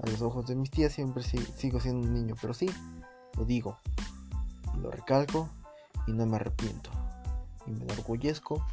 [0.03, 2.71] A los ojos de mis tías siempre sigo siendo un niño, pero sí,
[3.37, 3.79] lo digo,
[4.81, 5.49] lo recalco
[6.07, 6.91] y no me arrepiento.
[7.67, 8.65] Y me enorgullezco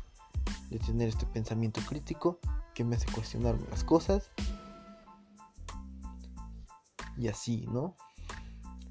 [0.70, 2.40] de tener este pensamiento crítico
[2.74, 4.32] que me hace cuestionarme las cosas.
[7.24, 7.96] Y así, ¿no?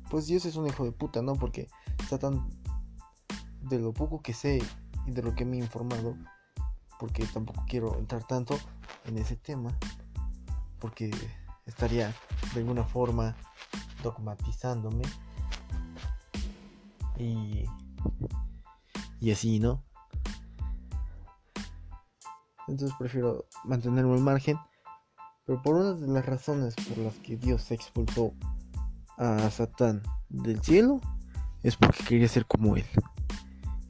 [0.08, 1.34] Pues Dios es un hijo de puta, ¿no?
[1.34, 1.68] Porque
[2.00, 2.48] está tan...
[3.60, 4.62] De lo poco que sé
[5.06, 6.16] y de lo que me he informado,
[6.98, 8.58] porque tampoco quiero entrar tanto
[9.04, 9.70] en ese tema,
[10.80, 11.10] porque
[11.66, 12.14] estaría
[12.54, 13.36] de alguna forma
[14.02, 15.04] dogmatizándome
[17.18, 17.66] y,
[19.20, 19.84] y así, ¿no?
[22.66, 24.56] Entonces prefiero mantenerme al margen.
[25.44, 28.32] Pero por una de las razones por las que Dios expulsó
[29.18, 31.00] a Satán del cielo
[31.62, 32.86] es porque quería ser como él.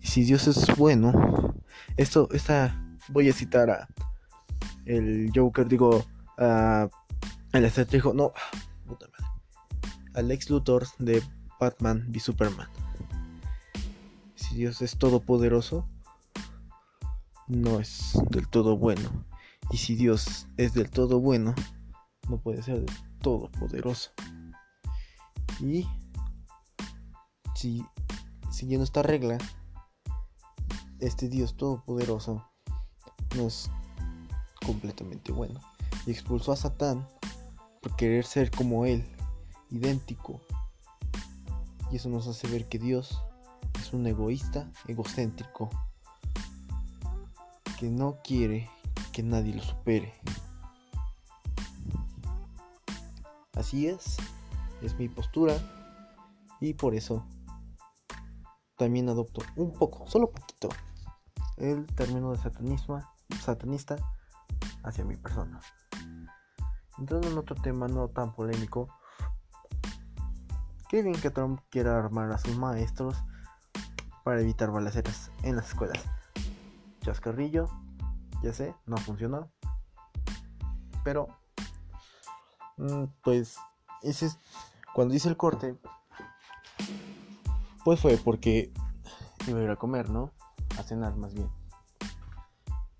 [0.01, 1.12] Y si Dios es bueno,
[1.97, 2.75] esto, esta,
[3.09, 3.88] voy a citar a
[4.87, 6.05] el Joker, digo,
[6.38, 6.88] a
[7.53, 8.33] el estratejo, no,
[8.87, 9.27] puta madre,
[10.15, 11.23] al ex Luthor de
[11.61, 12.69] Batman v Superman.
[14.35, 15.87] Si Dios es todopoderoso,
[17.47, 19.11] no es del todo bueno.
[19.73, 21.55] Y si Dios es del todo bueno,
[22.29, 24.11] no puede ser del todo poderoso.
[25.61, 25.89] Y
[27.55, 27.83] si
[28.51, 29.39] siguiendo esta regla,
[31.01, 32.47] este Dios todopoderoso
[33.35, 33.71] no es
[34.65, 35.59] completamente bueno.
[36.07, 37.09] Y expulsó a Satán
[37.81, 39.05] por querer ser como Él,
[39.71, 40.43] idéntico.
[41.91, 43.19] Y eso nos hace ver que Dios
[43.81, 45.71] es un egoísta, egocéntrico
[47.79, 48.69] que no quiere
[49.12, 50.14] que nadie lo supere.
[53.55, 54.16] Así es,
[54.81, 55.55] es mi postura
[56.61, 57.27] y por eso
[58.77, 60.68] también adopto un poco, solo poquito,
[61.59, 63.01] el término de satanismo,
[63.40, 63.96] satanista
[64.83, 65.61] hacia mi persona.
[66.98, 68.88] Entrando en otro tema no tan polémico,
[70.88, 73.16] qué bien que Trump quiera armar a sus maestros
[74.25, 76.03] para evitar balaceras en las escuelas
[77.03, 77.68] chascarrillo,
[78.42, 79.50] ya sé, no funcionó.
[81.05, 81.28] Pero,
[82.76, 83.57] mm, pues,
[84.94, 85.78] cuando hice el corte,
[87.85, 88.72] pues fue porque
[89.46, 90.33] iba a ir a comer, ¿no?
[90.78, 91.50] A cenar más bien.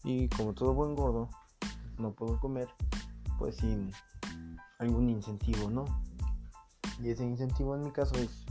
[0.05, 1.28] Y como todo buen gordo,
[1.98, 2.68] no puedo comer,
[3.38, 3.92] pues sin
[4.78, 5.85] algún incentivo, ¿no?
[7.00, 8.44] Y ese incentivo en mi caso es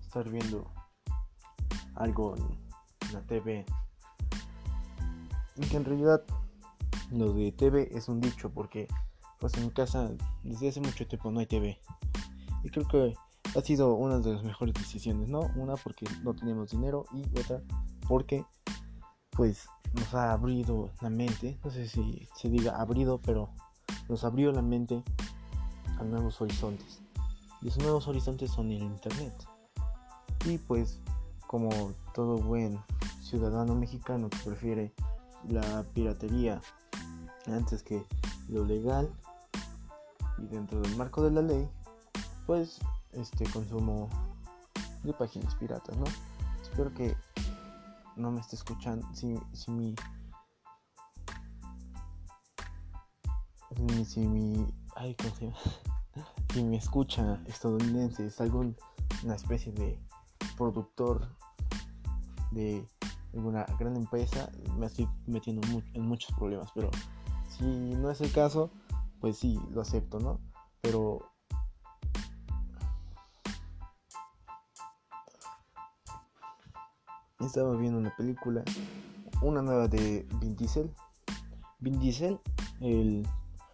[0.00, 0.70] estar viendo
[1.94, 3.64] algo en la TV
[5.58, 6.22] y que en realidad
[7.10, 8.88] lo de TV es un dicho porque
[9.38, 10.10] pues en mi casa
[10.42, 11.78] desde hace mucho tiempo no hay TV.
[12.64, 13.14] Y creo que
[13.56, 15.40] ha sido una de las mejores decisiones, ¿no?
[15.56, 17.62] Una porque no tenemos dinero y otra
[18.06, 18.44] porque
[19.30, 23.50] pues nos ha abrido la mente, no sé si se diga abrido, pero
[24.08, 25.02] nos abrió la mente
[25.98, 27.00] a nuevos horizontes.
[27.62, 29.34] Y esos nuevos horizontes son el internet.
[30.44, 31.00] Y pues
[31.46, 31.70] como
[32.14, 32.78] todo buen
[33.20, 34.94] ciudadano mexicano que prefiere
[35.48, 36.60] la piratería
[37.46, 38.04] antes que
[38.48, 39.10] lo legal
[40.38, 41.68] y dentro del marco de la ley
[42.46, 42.78] pues
[43.12, 44.08] este consumo
[45.02, 46.04] de páginas piratas no
[46.62, 47.16] espero que
[48.16, 49.94] no me esté escuchando si, si mi
[54.04, 55.56] si, mi ay ¿cómo se llama?
[56.52, 58.76] si me escucha estadounidense es algún
[59.24, 59.98] una especie de
[60.56, 61.28] productor
[62.50, 62.86] de
[63.32, 66.70] una gran empresa, me estoy metiendo en muchos problemas.
[66.74, 66.90] Pero
[67.48, 68.70] si no es el caso,
[69.20, 70.40] pues sí, lo acepto, ¿no?
[70.80, 71.30] Pero
[77.40, 78.64] estaba viendo una película,
[79.42, 80.92] una nueva de Vin Diesel.
[81.80, 82.40] Vin Diesel,
[82.80, 83.26] el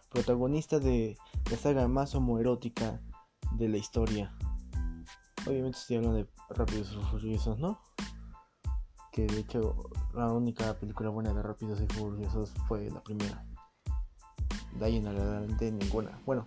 [0.09, 1.17] protagonista de
[1.49, 3.01] la saga más homoerótica
[3.53, 4.35] de la historia.
[5.47, 7.79] Obviamente estoy hablando de Rápidos y Furiosos, ¿no?
[9.15, 9.77] Que de hecho
[10.13, 13.45] la única película buena de Rápidos y Furiosos fue la primera.
[14.77, 16.19] De ahí en adelante ninguna.
[16.25, 16.43] Bueno,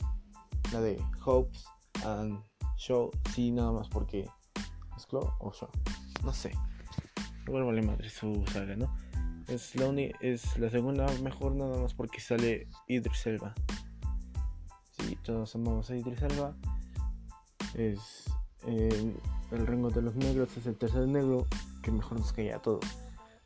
[0.71, 1.65] la de Hopes
[2.05, 2.39] and
[2.77, 4.29] Show, sí, nada más porque
[4.93, 5.71] mezcló o show.
[6.23, 6.53] No sé.
[7.47, 8.95] Igual vale madre su saga, ¿no?
[9.47, 9.89] Es la,
[10.21, 13.55] es la segunda mejor nada más porque sale Idris Elba.
[14.99, 16.55] Sí, todos amamos a Idris Elba.
[17.73, 18.25] Es
[18.67, 19.17] el,
[19.53, 21.47] el Ringo de los Negros, es el tercer negro
[21.91, 22.85] mejor nos caía a todos.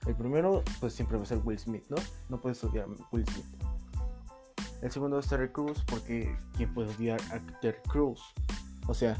[0.07, 1.97] El primero, pues siempre va a ser Will Smith, ¿no?
[2.29, 3.47] No puedes odiar a Will Smith.
[4.83, 8.21] El segundo es Terry Crews, porque ¿quién puede odiar a Terry Crews?
[8.89, 9.17] O sea,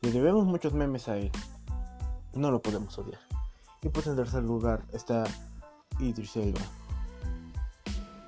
[0.00, 1.30] le debemos muchos memes a él.
[2.34, 3.20] No lo podemos odiar.
[3.82, 5.24] Y pues en tercer lugar está
[6.00, 6.60] Idris Elba.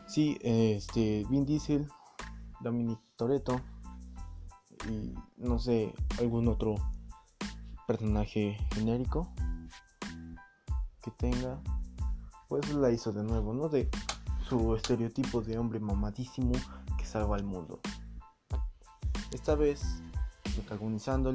[0.06, 1.88] Sí, este, Vin Diesel,
[2.60, 3.60] Dominic Toretto,
[4.88, 6.76] y no sé, algún otro
[7.86, 9.28] personaje genérico
[11.10, 11.58] tenga,
[12.48, 13.68] pues la hizo de nuevo, ¿no?
[13.68, 13.90] De
[14.48, 16.52] su estereotipo de hombre mamadísimo
[16.96, 17.80] que salva al mundo.
[19.32, 19.82] Esta vez
[20.54, 21.34] protagonizando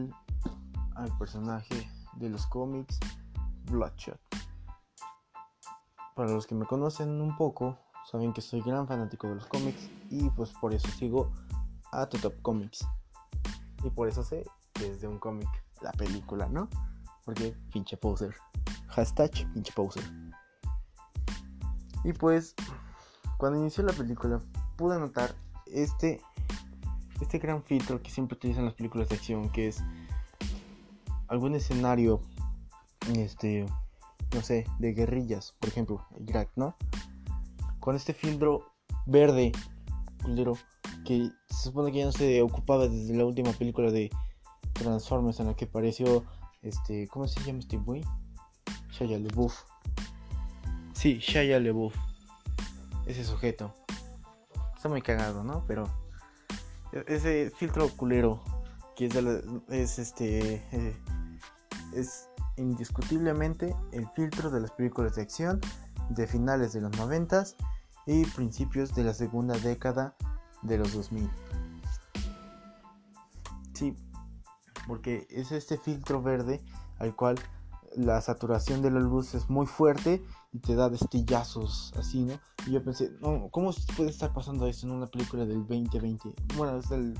[0.95, 2.99] al personaje de los cómics
[3.65, 4.19] Bloodshot.
[6.15, 7.77] Para los que me conocen un poco,
[8.09, 11.31] saben que soy gran fanático de los cómics y pues por eso sigo
[11.91, 12.85] a Top Comics.
[13.83, 15.49] Y por eso sé que es de un cómic
[15.81, 16.69] la película, ¿no?
[17.25, 18.35] Porque pinche poser.
[18.95, 20.03] Hashtag pinche poser.
[22.03, 22.53] Y pues,
[23.37, 24.39] cuando inició la película,
[24.77, 25.33] pude notar
[25.65, 26.21] este,
[27.21, 29.83] este gran filtro que siempre utilizan las películas de acción, que es
[31.27, 32.21] algún escenario,
[33.15, 33.65] este,
[34.33, 36.75] no sé, de guerrillas, por ejemplo, Irak, ¿no?
[37.79, 38.73] Con este filtro
[39.05, 39.51] verde,
[40.21, 40.53] culero,
[41.05, 44.11] que se supone que ya no se ocupaba desde la última película de
[44.73, 46.23] Transformers en la que apareció,
[46.61, 48.03] este, ¿cómo se llama este güey?
[49.05, 49.63] Shia LeBouf.
[50.93, 51.95] Sí, Shia LeBouf.
[53.05, 53.73] Ese sujeto.
[54.75, 55.63] Está muy cagado, ¿no?
[55.67, 55.89] Pero
[57.07, 58.41] ese filtro culero
[58.95, 59.15] que es,
[59.69, 60.95] es este eh,
[61.93, 65.59] es indiscutiblemente el filtro de las películas de acción
[66.09, 67.43] de finales de los 90
[68.05, 70.15] y principios de la segunda década
[70.61, 71.29] de los 2000.
[73.73, 73.95] Sí,
[74.87, 76.61] porque es este filtro verde
[76.99, 77.39] al cual
[77.95, 82.39] la saturación de la luz es muy fuerte y te da destillazos así, ¿no?
[82.65, 86.33] Y yo pensé, no, ¿cómo puede estar pasando esto en una película del 2020?
[86.55, 87.13] Bueno, es del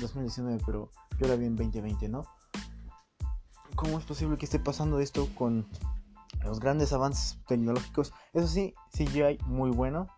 [0.00, 2.24] 2019, pero yo la vi en 2020, ¿no?
[3.74, 5.66] ¿Cómo es posible que esté pasando esto con
[6.44, 8.12] los grandes avances tecnológicos?
[8.32, 10.08] Eso sí, CGI muy bueno,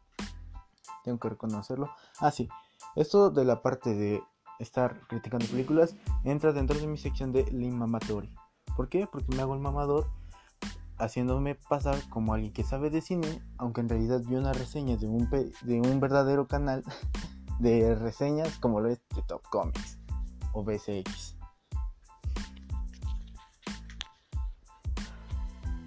[1.05, 1.91] tengo que reconocerlo.
[2.21, 2.49] Ah, sí,
[2.95, 4.23] esto de la parte de
[4.59, 8.35] estar criticando películas entra dentro de mi sección de Limamatori.
[8.79, 9.09] ¿Por qué?
[9.09, 10.09] Porque me hago el mamador
[10.99, 15.09] haciéndome pasar como alguien que sabe de cine, aunque en realidad vi una reseña de
[15.09, 16.85] un, de un verdadero canal
[17.59, 19.99] de reseñas como lo es de Top Comics
[20.53, 21.35] o BCX.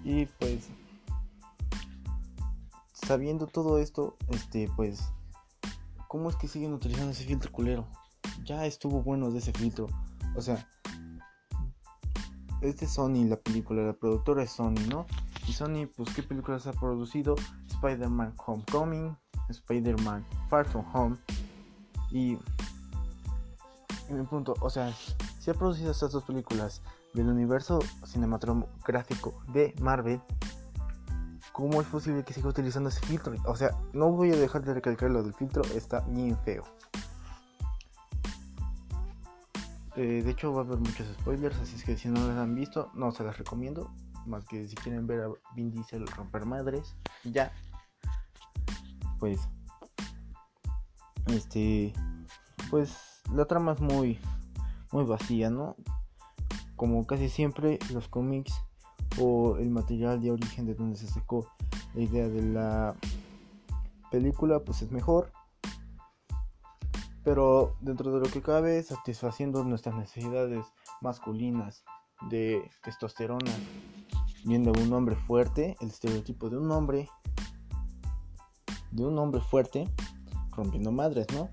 [0.04, 0.68] Y pues
[2.92, 5.02] sabiendo todo esto, este pues
[6.08, 7.86] ¿cómo es que siguen utilizando ese filtro culero?
[8.44, 9.86] Ya estuvo bueno de ese filtro.
[10.36, 10.68] O sea,
[12.62, 15.06] es de Sony la película, la productora es Sony, ¿no?
[15.46, 17.34] Y Sony, pues, ¿qué películas ha producido?
[17.66, 19.16] Spider-Man Homecoming,
[19.48, 21.16] Spider-Man Far From Home.
[22.10, 22.38] Y,
[24.08, 24.92] en mi punto, o sea,
[25.40, 26.82] si ha producido estas dos películas
[27.14, 30.20] del universo cinematográfico de Marvel,
[31.52, 33.34] ¿cómo es posible que siga utilizando ese filtro?
[33.46, 36.64] O sea, no voy a dejar de recalcar lo del filtro, está bien feo.
[39.94, 42.54] Eh, de hecho va a haber muchos spoilers, así es que si no las han
[42.54, 43.90] visto, no se las recomiendo.
[44.26, 47.52] Más que si quieren ver a Vin Diesel romper madres, ya.
[49.18, 49.40] Pues,
[51.26, 51.92] este,
[52.70, 54.18] pues la trama es muy,
[54.92, 55.76] muy vacía, ¿no?
[56.76, 58.52] Como casi siempre los cómics
[59.18, 61.46] o el material de origen de donde se sacó
[61.94, 62.94] la idea de la
[64.10, 65.32] película, pues es mejor
[67.24, 70.64] pero dentro de lo que cabe satisfaciendo nuestras necesidades
[71.00, 71.84] masculinas
[72.28, 73.52] de testosterona,
[74.44, 77.08] viendo un hombre fuerte, el estereotipo de un hombre,
[78.90, 79.88] de un hombre fuerte,
[80.50, 81.48] rompiendo madres, ¿no?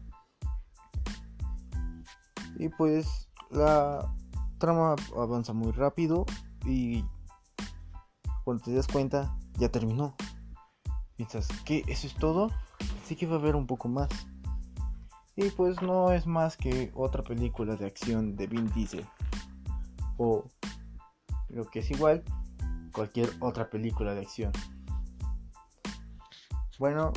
[2.57, 4.13] Y pues la
[4.57, 6.25] trama avanza muy rápido
[6.65, 7.05] y
[8.43, 10.15] cuando te das cuenta ya terminó.
[11.15, 11.83] Piensas, ¿qué?
[11.87, 12.49] ¿Eso es todo?
[13.05, 14.09] Sí que va a haber un poco más.
[15.41, 19.07] Y pues no es más que otra película de acción de Vin Diesel.
[20.17, 20.43] O
[21.47, 22.25] lo que es igual,
[22.91, 24.51] cualquier otra película de acción.
[26.77, 27.13] Bueno,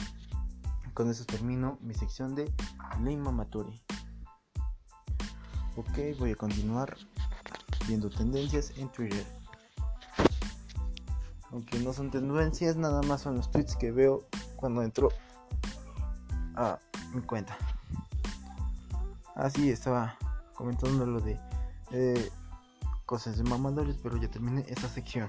[0.94, 2.52] con eso termino mi sección de
[3.02, 3.82] Lima Maturi.
[5.76, 6.96] Ok, voy a continuar
[7.88, 9.26] viendo tendencias en Twitter.
[11.50, 15.08] Aunque no son tendencias, nada más son los tweets que veo cuando entro
[16.54, 16.78] a
[17.12, 17.58] mi cuenta.
[19.42, 20.16] Así estaba
[20.54, 21.36] comentando lo de
[21.90, 22.30] eh,
[23.04, 25.28] cosas de mamadores, pero ya terminé esa sección.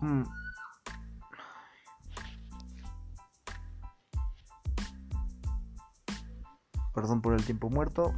[0.00, 0.22] Hmm.
[6.94, 8.14] Perdón por el tiempo muerto.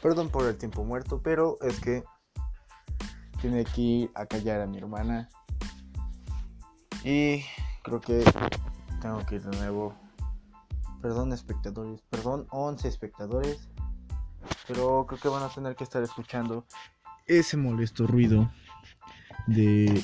[0.00, 2.04] Perdón por el tiempo muerto, pero es que
[3.40, 5.28] tiene que ir a callar a mi hermana.
[7.02, 7.42] Y
[7.82, 8.22] creo que
[9.00, 10.09] tengo que ir de nuevo
[11.00, 13.68] perdón espectadores, perdón 11 espectadores,
[14.66, 16.64] pero creo que van a tener que estar escuchando
[17.26, 18.50] ese molesto ruido
[19.46, 20.02] de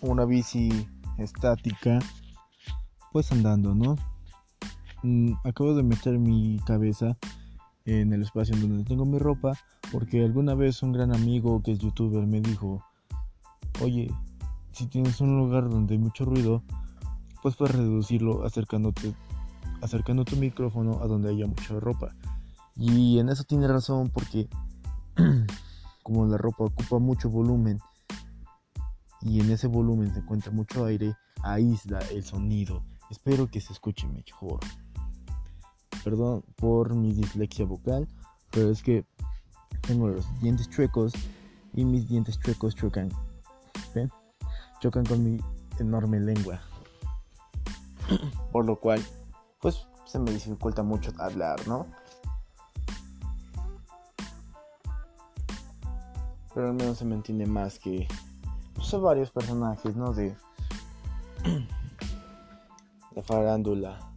[0.00, 0.88] una bici
[1.18, 1.98] estática,
[3.12, 3.96] pues andando, ¿no?
[5.02, 7.16] Mm, acabo de meter mi cabeza
[7.84, 9.52] en el espacio en donde tengo mi ropa
[9.92, 12.82] porque alguna vez un gran amigo que es youtuber me dijo,
[13.80, 14.10] oye,
[14.72, 16.62] si tienes un lugar donde hay mucho ruido,
[17.42, 19.14] pues puedes reducirlo acercándote,
[19.84, 22.16] acercando tu micrófono a donde haya mucha ropa.
[22.74, 24.48] Y en eso tiene razón porque
[26.02, 27.78] como la ropa ocupa mucho volumen
[29.20, 32.82] y en ese volumen se encuentra mucho aire, aísla el sonido.
[33.10, 34.60] Espero que se escuche mejor.
[36.02, 38.08] Perdón por mi dislexia vocal,
[38.50, 39.04] pero es que
[39.82, 41.12] tengo los dientes chuecos
[41.74, 43.10] y mis dientes chuecos chocan.
[43.94, 44.10] ¿Ven?
[44.80, 45.38] Chocan con mi
[45.78, 46.60] enorme lengua.
[48.52, 49.02] Por lo cual,
[49.64, 51.86] pues se me dificulta mucho hablar, ¿no?
[56.52, 58.06] Pero al menos se me entiende más que
[58.74, 60.12] pues, son varios personajes, ¿no?
[60.12, 60.36] De
[63.16, 64.12] la farándula.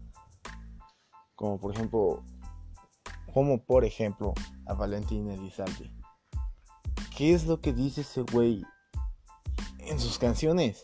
[1.35, 2.25] Como por ejemplo,
[3.33, 4.33] como por ejemplo
[4.65, 5.89] a Valentín Elizalde.
[7.15, 8.65] ¿Qué es lo que dice ese güey
[9.79, 10.83] en sus canciones?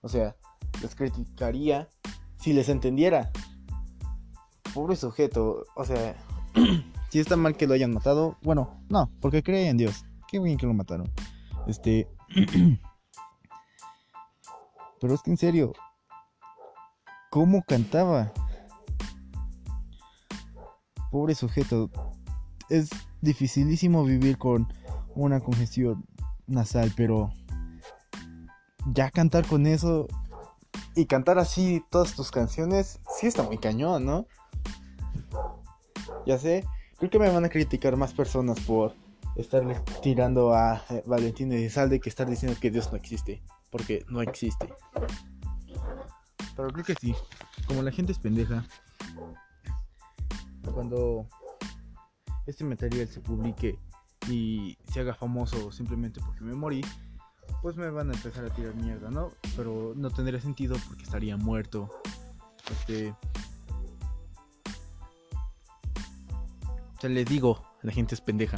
[0.00, 0.34] O sea,
[0.82, 1.88] les criticaría
[2.40, 3.30] si les entendiera.
[4.74, 6.16] Pobre sujeto, o sea,
[7.10, 10.04] si está mal que lo hayan matado, bueno, no, porque cree en Dios.
[10.28, 11.12] Qué bien que lo mataron.
[11.66, 12.08] Este.
[15.00, 15.72] Pero es que en serio,
[17.30, 18.32] ¿cómo cantaba?
[21.10, 21.90] Pobre sujeto.
[22.70, 22.88] Es
[23.20, 24.72] dificilísimo vivir con
[25.14, 26.06] una congestión
[26.46, 27.32] nasal, pero
[28.86, 30.06] ya cantar con eso
[30.94, 34.26] y cantar así todas tus canciones, sí está muy cañón, ¿no?
[36.26, 36.64] Ya sé,
[36.98, 38.94] creo que me van a criticar más personas por
[39.36, 44.22] estarle tirando a eh, Valentín Elizalde que estar diciendo que Dios no existe, porque no
[44.22, 44.72] existe.
[46.56, 47.14] Pero creo que sí,
[47.66, 48.64] como la gente es pendeja,
[50.72, 51.26] cuando
[52.46, 53.78] este material se publique
[54.28, 56.82] y se haga famoso simplemente porque me morí,
[57.60, 59.30] pues me van a empezar a tirar mierda, ¿no?
[59.56, 61.90] Pero no tendría sentido porque estaría muerto.
[62.70, 63.14] Este.
[67.02, 68.56] Se les digo, la gente es pendeja.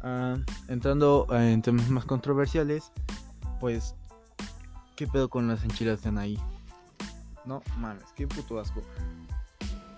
[0.00, 2.90] Ah, entrando en temas más controversiales,
[3.60, 3.94] pues,
[4.96, 6.38] ¿qué pedo con las enchiladas de Anaí?
[7.44, 8.80] No mames, qué puto asco.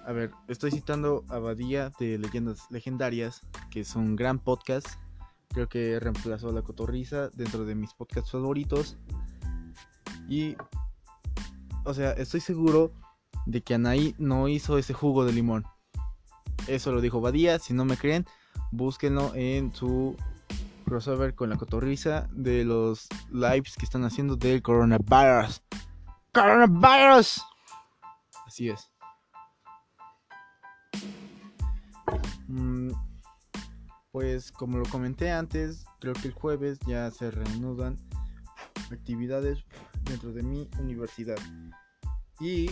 [0.05, 4.89] A ver, estoy citando a Badía de Leyendas Legendarias, que es un gran podcast.
[5.51, 8.99] Creo que reemplazó a la cotorriza dentro de mis podcasts favoritos.
[10.29, 10.57] Y,
[11.85, 12.93] o sea, estoy seguro
[13.47, 15.65] de que Anaí no hizo ese jugo de limón.
[16.67, 17.59] Eso lo dijo Badía.
[17.59, 18.27] Si no me creen,
[18.71, 20.17] búsquenlo en su
[20.85, 25.63] crossover con la cotorriza de los lives que están haciendo del coronavirus.
[26.33, 27.43] ¡Coronavirus!
[28.47, 28.91] Así es.
[32.49, 32.91] Mm,
[34.13, 37.97] pues como lo comenté antes, creo que el jueves ya se reanudan
[38.93, 39.65] actividades
[40.03, 41.39] dentro de mi universidad.
[42.41, 42.71] Y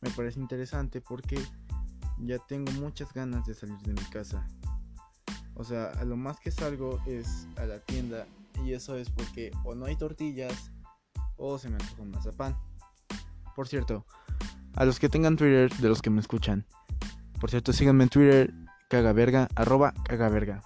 [0.00, 1.40] me parece interesante porque
[2.24, 4.46] ya tengo muchas ganas de salir de mi casa.
[5.54, 8.26] O sea, a lo más que salgo es a la tienda
[8.64, 10.72] y eso es porque o no hay tortillas
[11.36, 12.56] o se me antoja un mazapán.
[13.54, 14.06] Por cierto,
[14.74, 16.66] a los que tengan Twitter, de los que me escuchan,
[17.40, 18.54] por cierto, síganme en Twitter,
[18.88, 20.62] cagaverga, arroba cagaverga.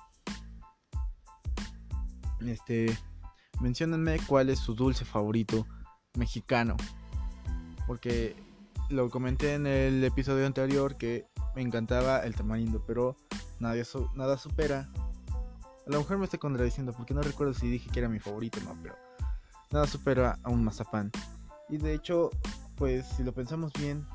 [2.41, 2.97] Este,
[3.61, 5.67] menciónenme cuál es su dulce favorito
[6.15, 6.77] mexicano.
[7.87, 8.37] Porque
[8.89, 13.17] lo comenté en el episodio anterior que me encantaba el tamarindo, pero
[13.59, 13.85] nadie
[14.15, 14.89] nada supera.
[15.87, 18.59] A lo mejor me estoy contradiciendo porque no recuerdo si dije que era mi favorito,
[18.65, 18.97] no, pero
[19.71, 21.11] nada supera a un mazapán.
[21.69, 22.31] Y de hecho,
[22.77, 24.07] pues si lo pensamos bien,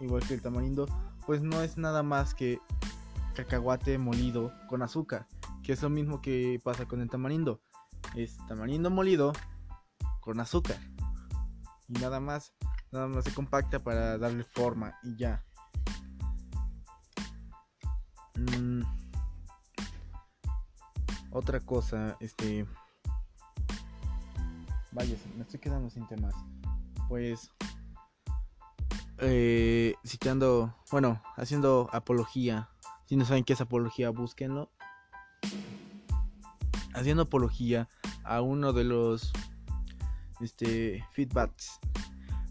[0.00, 0.86] igual que el tamarindo,
[1.26, 2.60] pues no es nada más que
[3.34, 5.26] cacahuate molido con azúcar,
[5.62, 7.60] que es lo mismo que pasa con el tamarindo.
[8.16, 9.32] Es tamarindo molido
[10.20, 10.78] con azúcar.
[11.88, 12.52] Y nada más,
[12.92, 15.42] nada más se compacta para darle forma y ya.
[18.36, 18.82] Mm.
[21.30, 22.66] Otra cosa, este...
[24.92, 26.34] Vaya, me estoy quedando sin temas.
[27.08, 27.50] Pues...
[29.18, 32.68] Eh, citando, bueno, haciendo apología.
[33.06, 34.70] Si no saben qué es apología, búsquenlo.
[36.92, 37.88] Haciendo apología
[38.24, 39.32] a uno de los
[40.40, 41.80] este, feedbacks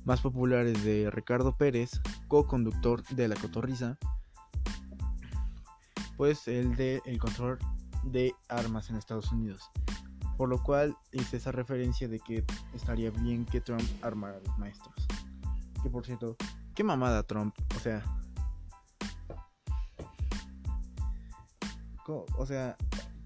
[0.06, 3.98] más populares de Ricardo Pérez, co-conductor de La Cotorriza,
[6.18, 7.60] pues el de el control
[8.04, 9.70] de armas en Estados Unidos.
[10.38, 12.44] Por lo cual hice esa referencia de que
[12.74, 14.96] estaría bien que Trump armara a los maestros.
[15.84, 16.36] Que por cierto,
[16.74, 18.04] qué mamada Trump, o sea,
[22.38, 22.76] o sea,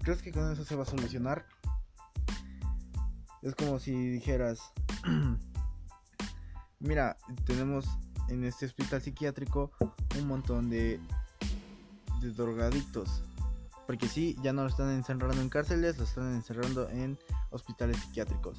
[0.02, 1.46] ¿crees que con eso se va a solucionar?
[3.42, 4.60] Es como si dijeras,
[6.80, 7.86] mira, tenemos
[8.28, 9.70] en este hospital psiquiátrico
[10.18, 11.00] un montón de,
[12.20, 13.22] de drogadictos.
[13.86, 17.18] Porque sí, ya no lo están encerrando en cárceles, lo están encerrando en
[17.50, 18.58] hospitales psiquiátricos.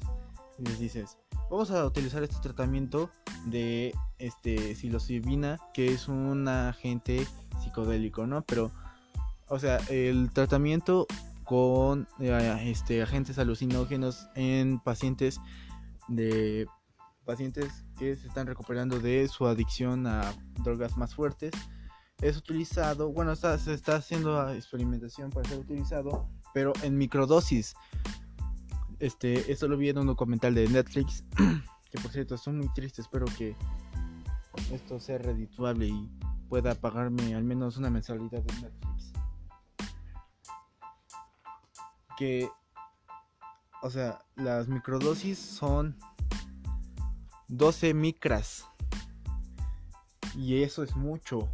[0.58, 1.18] Y les dices,
[1.50, 3.10] vamos a utilizar este tratamiento
[3.44, 7.26] de este psilocibina, que es un agente
[7.62, 8.42] psicodélico, ¿no?
[8.42, 8.70] Pero,
[9.48, 11.06] o sea, el tratamiento
[11.44, 15.40] con eh, este, agentes alucinógenos en pacientes
[16.08, 16.66] de
[17.24, 20.32] pacientes que se están recuperando de su adicción a
[20.62, 21.52] drogas más fuertes.
[22.20, 27.74] Es utilizado bueno se está haciendo experimentación para ser utilizado pero en microdosis.
[28.98, 31.24] Este esto lo vi en un documental de Netflix
[31.90, 33.54] que por cierto estoy muy triste espero que
[34.72, 36.10] esto sea redituable y
[36.48, 39.12] pueda pagarme al menos una mensualidad de Netflix.
[42.16, 42.48] Que,
[43.82, 45.96] o sea, las microdosis son
[47.48, 48.64] 12 micras.
[50.36, 51.48] Y eso es mucho.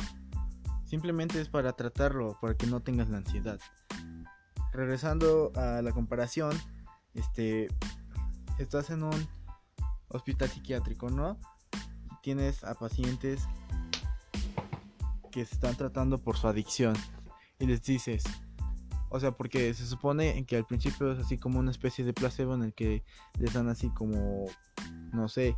[0.85, 3.59] Simplemente es para tratarlo, para que no tengas la ansiedad.
[4.73, 6.57] Regresando a la comparación,
[7.15, 7.69] este,
[8.59, 9.29] estás en un
[10.09, 11.39] hospital psiquiátrico, ¿no?
[12.25, 13.47] tienes a pacientes
[15.31, 16.95] que se están tratando por su adicción
[17.59, 18.25] y les dices,
[19.11, 22.55] o sea, porque se supone que al principio es así como una especie de placebo
[22.55, 23.05] en el que
[23.39, 24.47] les dan así como,
[25.13, 25.55] no sé,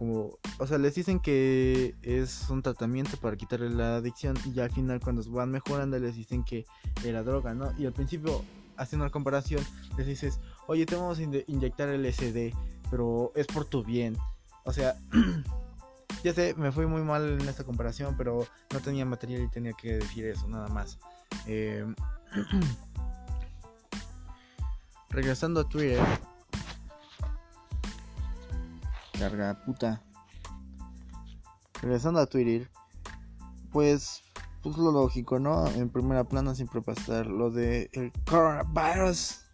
[0.00, 4.64] como, o sea, les dicen que es un tratamiento para quitarle la adicción y ya
[4.64, 6.64] al final cuando van mejorando les dicen que
[7.04, 7.70] era droga, ¿no?
[7.78, 8.42] Y al principio,
[8.78, 9.62] haciendo una comparación,
[9.98, 12.54] les dices, oye, te vamos a inyectar el SD,
[12.90, 14.16] pero es por tu bien.
[14.64, 14.96] O sea,
[16.24, 19.74] ya sé, me fui muy mal en esta comparación, pero no tenía material y tenía
[19.74, 20.98] que decir eso, nada más.
[21.46, 21.84] Eh,
[25.10, 26.00] regresando a Twitter.
[29.20, 30.02] Carga puta.
[31.82, 32.70] Regresando a Twitter.
[33.70, 34.22] Pues,
[34.62, 35.66] pues lo lógico, ¿no?
[35.68, 39.44] En primera plana siempre va lo de el coronavirus.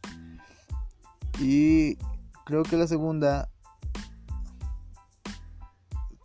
[1.41, 1.97] Y
[2.45, 3.51] creo que la segunda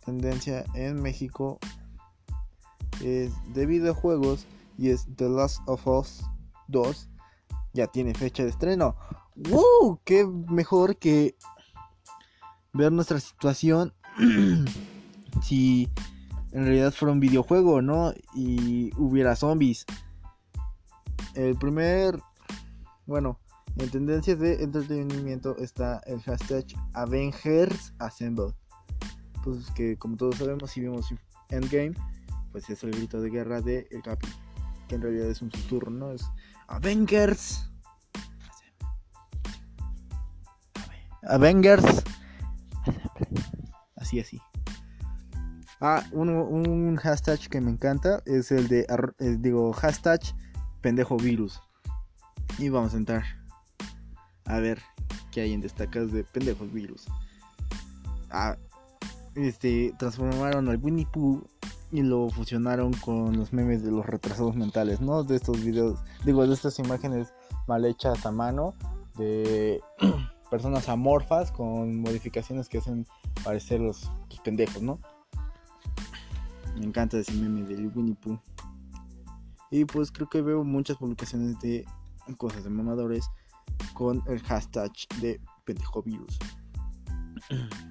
[0.04, 1.58] tendencia en México
[3.02, 4.46] es de videojuegos
[4.78, 6.22] y es The Last of Us
[6.68, 7.08] 2
[7.72, 8.94] ya tiene fecha de estreno.
[9.34, 10.00] ¡Wow!
[10.04, 11.36] ¡Qué mejor que
[12.72, 13.92] ver nuestra situación
[15.42, 15.88] si
[16.52, 18.12] en realidad fuera un videojuego, ¿no?
[18.34, 19.86] Y hubiera zombies.
[21.34, 22.18] El primer,
[23.06, 23.38] bueno,
[23.76, 28.54] en tendencias de entretenimiento está el hashtag Avengers Assemble.
[29.42, 31.12] Pues que como todos sabemos, si vemos
[31.48, 31.94] Endgame,
[32.52, 34.28] pues es el grito de guerra de el Capi
[34.94, 36.12] en realidad es un susurro, ¿no?
[36.12, 36.24] Es
[36.68, 37.68] Avengers.
[41.22, 42.02] Avengers.
[44.12, 44.42] Así, así.
[45.80, 48.86] Ah, un, hashtag que me encanta es el de,
[49.38, 50.20] digo, hashtag
[50.82, 51.62] pendejo virus.
[52.58, 53.24] Y vamos a entrar
[54.44, 54.82] a ver
[55.30, 57.06] qué hay en destacadas de pendejos virus.
[58.30, 58.58] Ah,
[59.34, 61.42] este, transformaron al Winnie Pooh
[61.90, 65.24] y lo fusionaron con los memes de los retrasados mentales, ¿no?
[65.24, 67.32] De estos videos, digo, de estas imágenes
[67.66, 68.74] mal hechas a mano
[69.16, 69.80] de
[70.50, 73.06] personas amorfas con modificaciones que hacen
[73.44, 74.10] parecer los,
[74.44, 74.98] pendejos, ¿no?
[76.78, 78.40] Me encanta ese meme del Winnie Pooh.
[79.70, 81.84] Y pues creo que veo muchas publicaciones de
[82.38, 83.30] cosas de mamadores
[83.94, 86.38] con el hashtag de pendejovirus.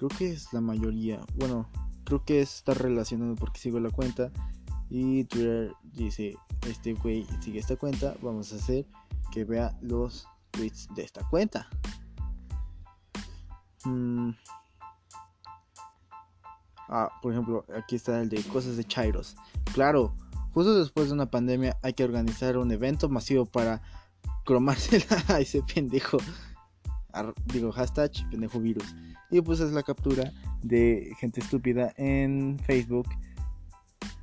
[0.00, 1.20] Creo que es la mayoría.
[1.34, 1.68] Bueno,
[2.04, 4.32] creo que está relacionado porque sigo la cuenta.
[4.88, 8.16] Y Twitter dice, este güey sigue esta cuenta.
[8.22, 8.86] Vamos a hacer
[9.30, 11.68] que vea los tweets de esta cuenta.
[13.84, 14.30] Mm.
[16.88, 19.36] Ah, por ejemplo, aquí está el de cosas de Chairos.
[19.72, 20.14] Claro,
[20.52, 23.80] justo después de una pandemia hay que organizar un evento masivo para
[24.44, 26.18] cromársela a ese pendejo.
[27.46, 28.94] Digo, hashtag pendejo virus.
[29.30, 33.06] Y pues es la captura de gente estúpida en Facebook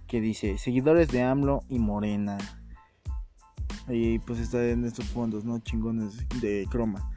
[0.08, 2.38] que dice seguidores de AMLO y Morena.
[3.88, 5.60] Y pues está en estos fondos, ¿no?
[5.60, 7.10] Chingones de croma.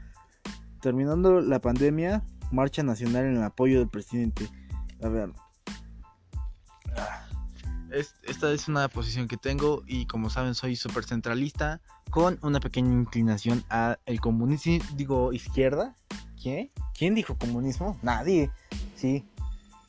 [0.81, 4.49] Terminando la pandemia, marcha nacional en el apoyo del presidente.
[5.01, 5.31] A ver.
[6.97, 7.27] Ah,
[7.91, 12.91] esta es una posición que tengo y como saben soy súper centralista con una pequeña
[12.91, 15.95] inclinación al comunismo, digo izquierda.
[16.41, 16.71] ¿Qué?
[16.97, 17.97] ¿Quién dijo comunismo?
[18.01, 18.51] Nadie.
[18.95, 19.25] Sí,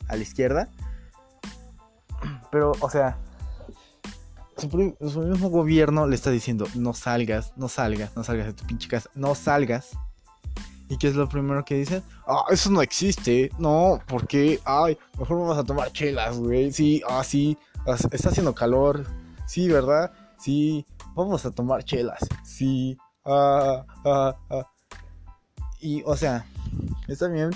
[0.09, 0.68] a la izquierda.
[2.51, 3.18] Pero, o sea,
[4.57, 4.68] su,
[5.22, 9.11] mismo gobierno le está diciendo, no salgas, no salgas, no salgas de tu pinche casa,
[9.14, 9.90] no salgas.
[10.93, 12.03] ¿Y qué es lo primero que dicen?
[12.26, 13.51] Ah, eso no existe.
[13.59, 16.70] No, porque, ay, mejor vamos a tomar chelas, güey.
[16.70, 17.57] Sí, ah, sí,
[18.11, 19.07] está haciendo calor.
[19.47, 20.12] Sí, ¿verdad?
[20.36, 20.84] Sí,
[21.14, 22.18] vamos a tomar chelas.
[22.45, 24.70] Sí, ah, ah, ah.
[25.80, 26.45] Y, o sea,
[27.09, 27.49] está bien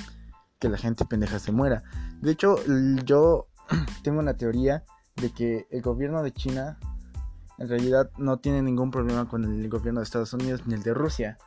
[0.58, 1.82] que la gente pendeja se muera.
[2.22, 2.56] De hecho,
[3.04, 3.48] yo
[4.02, 4.82] tengo una teoría
[5.16, 6.78] de que el gobierno de China
[7.58, 10.94] en realidad no tiene ningún problema con el gobierno de Estados Unidos ni el de
[10.94, 11.38] Rusia.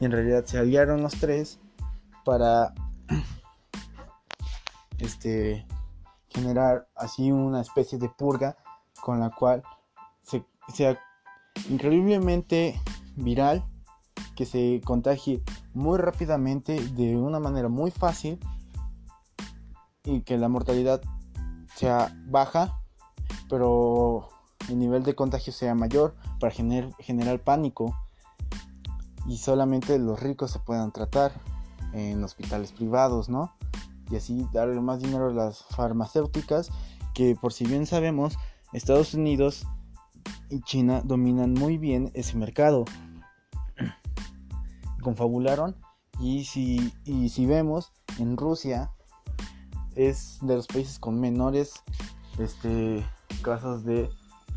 [0.00, 1.58] Y en realidad se aliaron los tres
[2.24, 2.72] para
[4.98, 5.66] este
[6.28, 8.56] generar así una especie de purga
[9.00, 9.62] con la cual
[10.22, 10.98] se, sea
[11.68, 12.80] increíblemente
[13.16, 13.64] viral,
[14.36, 15.42] que se contagie
[15.74, 18.38] muy rápidamente de una manera muy fácil
[20.04, 21.02] y que la mortalidad
[21.74, 22.80] sea baja,
[23.48, 24.28] pero
[24.68, 27.96] el nivel de contagio sea mayor para generar pánico
[29.26, 31.32] y solamente los ricos se puedan tratar
[31.92, 33.54] en hospitales privados, ¿no?
[34.10, 36.70] Y así darle más dinero a las farmacéuticas
[37.14, 38.38] que por si bien sabemos,
[38.72, 39.66] Estados Unidos
[40.50, 42.84] y China dominan muy bien ese mercado.
[45.02, 45.76] Confabularon
[46.20, 48.90] y si, y si vemos en Rusia
[49.94, 51.82] es de los países con menores
[52.38, 53.04] este,
[53.42, 54.08] casos de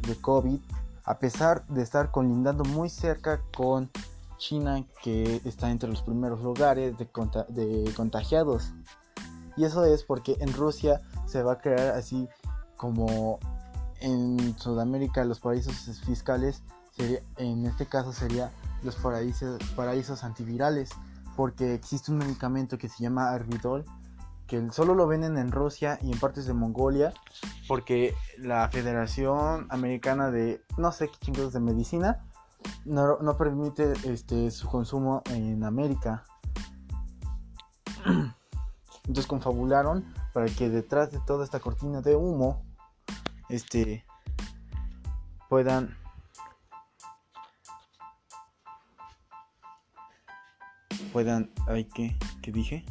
[0.01, 0.59] de COVID,
[1.05, 3.89] a pesar de estar colindando muy cerca con
[4.37, 7.07] China, que está entre los primeros lugares de,
[7.49, 8.73] de contagiados.
[9.57, 12.27] Y eso es porque en Rusia se va a crear así
[12.77, 13.39] como
[13.99, 16.63] en Sudamérica los paraísos fiscales,
[17.37, 18.51] en este caso sería
[18.83, 20.89] los paraísos, paraísos antivirales,
[21.35, 23.85] porque existe un medicamento que se llama Arbidol,
[24.51, 27.13] que solo lo venden en Rusia y en partes de Mongolia,
[27.69, 32.25] porque la Federación Americana de no sé qué chingados de medicina
[32.83, 36.25] no, permite este, su consumo en América.
[39.07, 42.61] Entonces confabularon para que detrás de toda esta cortina de humo
[43.47, 44.05] este
[45.47, 45.97] puedan
[51.13, 52.85] puedan ay que qué dije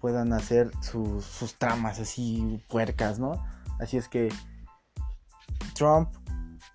[0.00, 3.44] puedan hacer sus, tramas así puercas, ¿no?
[3.80, 4.28] Así es que
[5.74, 6.10] Trump,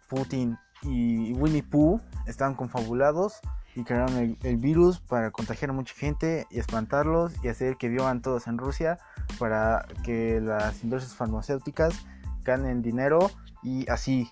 [0.09, 3.39] Putin y Winnie Pooh estaban confabulados
[3.75, 8.21] y crearon el, virus para contagiar a mucha gente y espantarlos y hacer que vivan
[8.21, 8.99] todos en Rusia
[9.39, 12.05] para que las industrias farmacéuticas
[12.43, 13.31] ganen dinero
[13.63, 14.29] y así.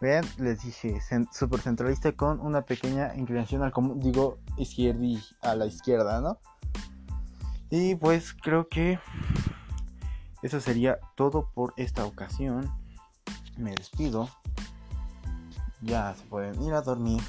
[0.00, 1.00] Vean, les dije,
[1.32, 6.38] super centralista con una pequeña inclinación al digo izquierda y a la izquierda, ¿no?
[7.76, 9.00] Y pues creo que
[10.42, 12.70] eso sería todo por esta ocasión.
[13.56, 14.28] Me despido.
[15.82, 17.20] Ya se pueden ir a dormir.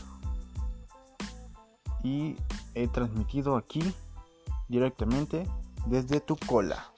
[2.04, 2.38] Y
[2.76, 3.92] he transmitido aquí
[4.68, 5.50] directamente
[5.88, 6.92] desde tu cola.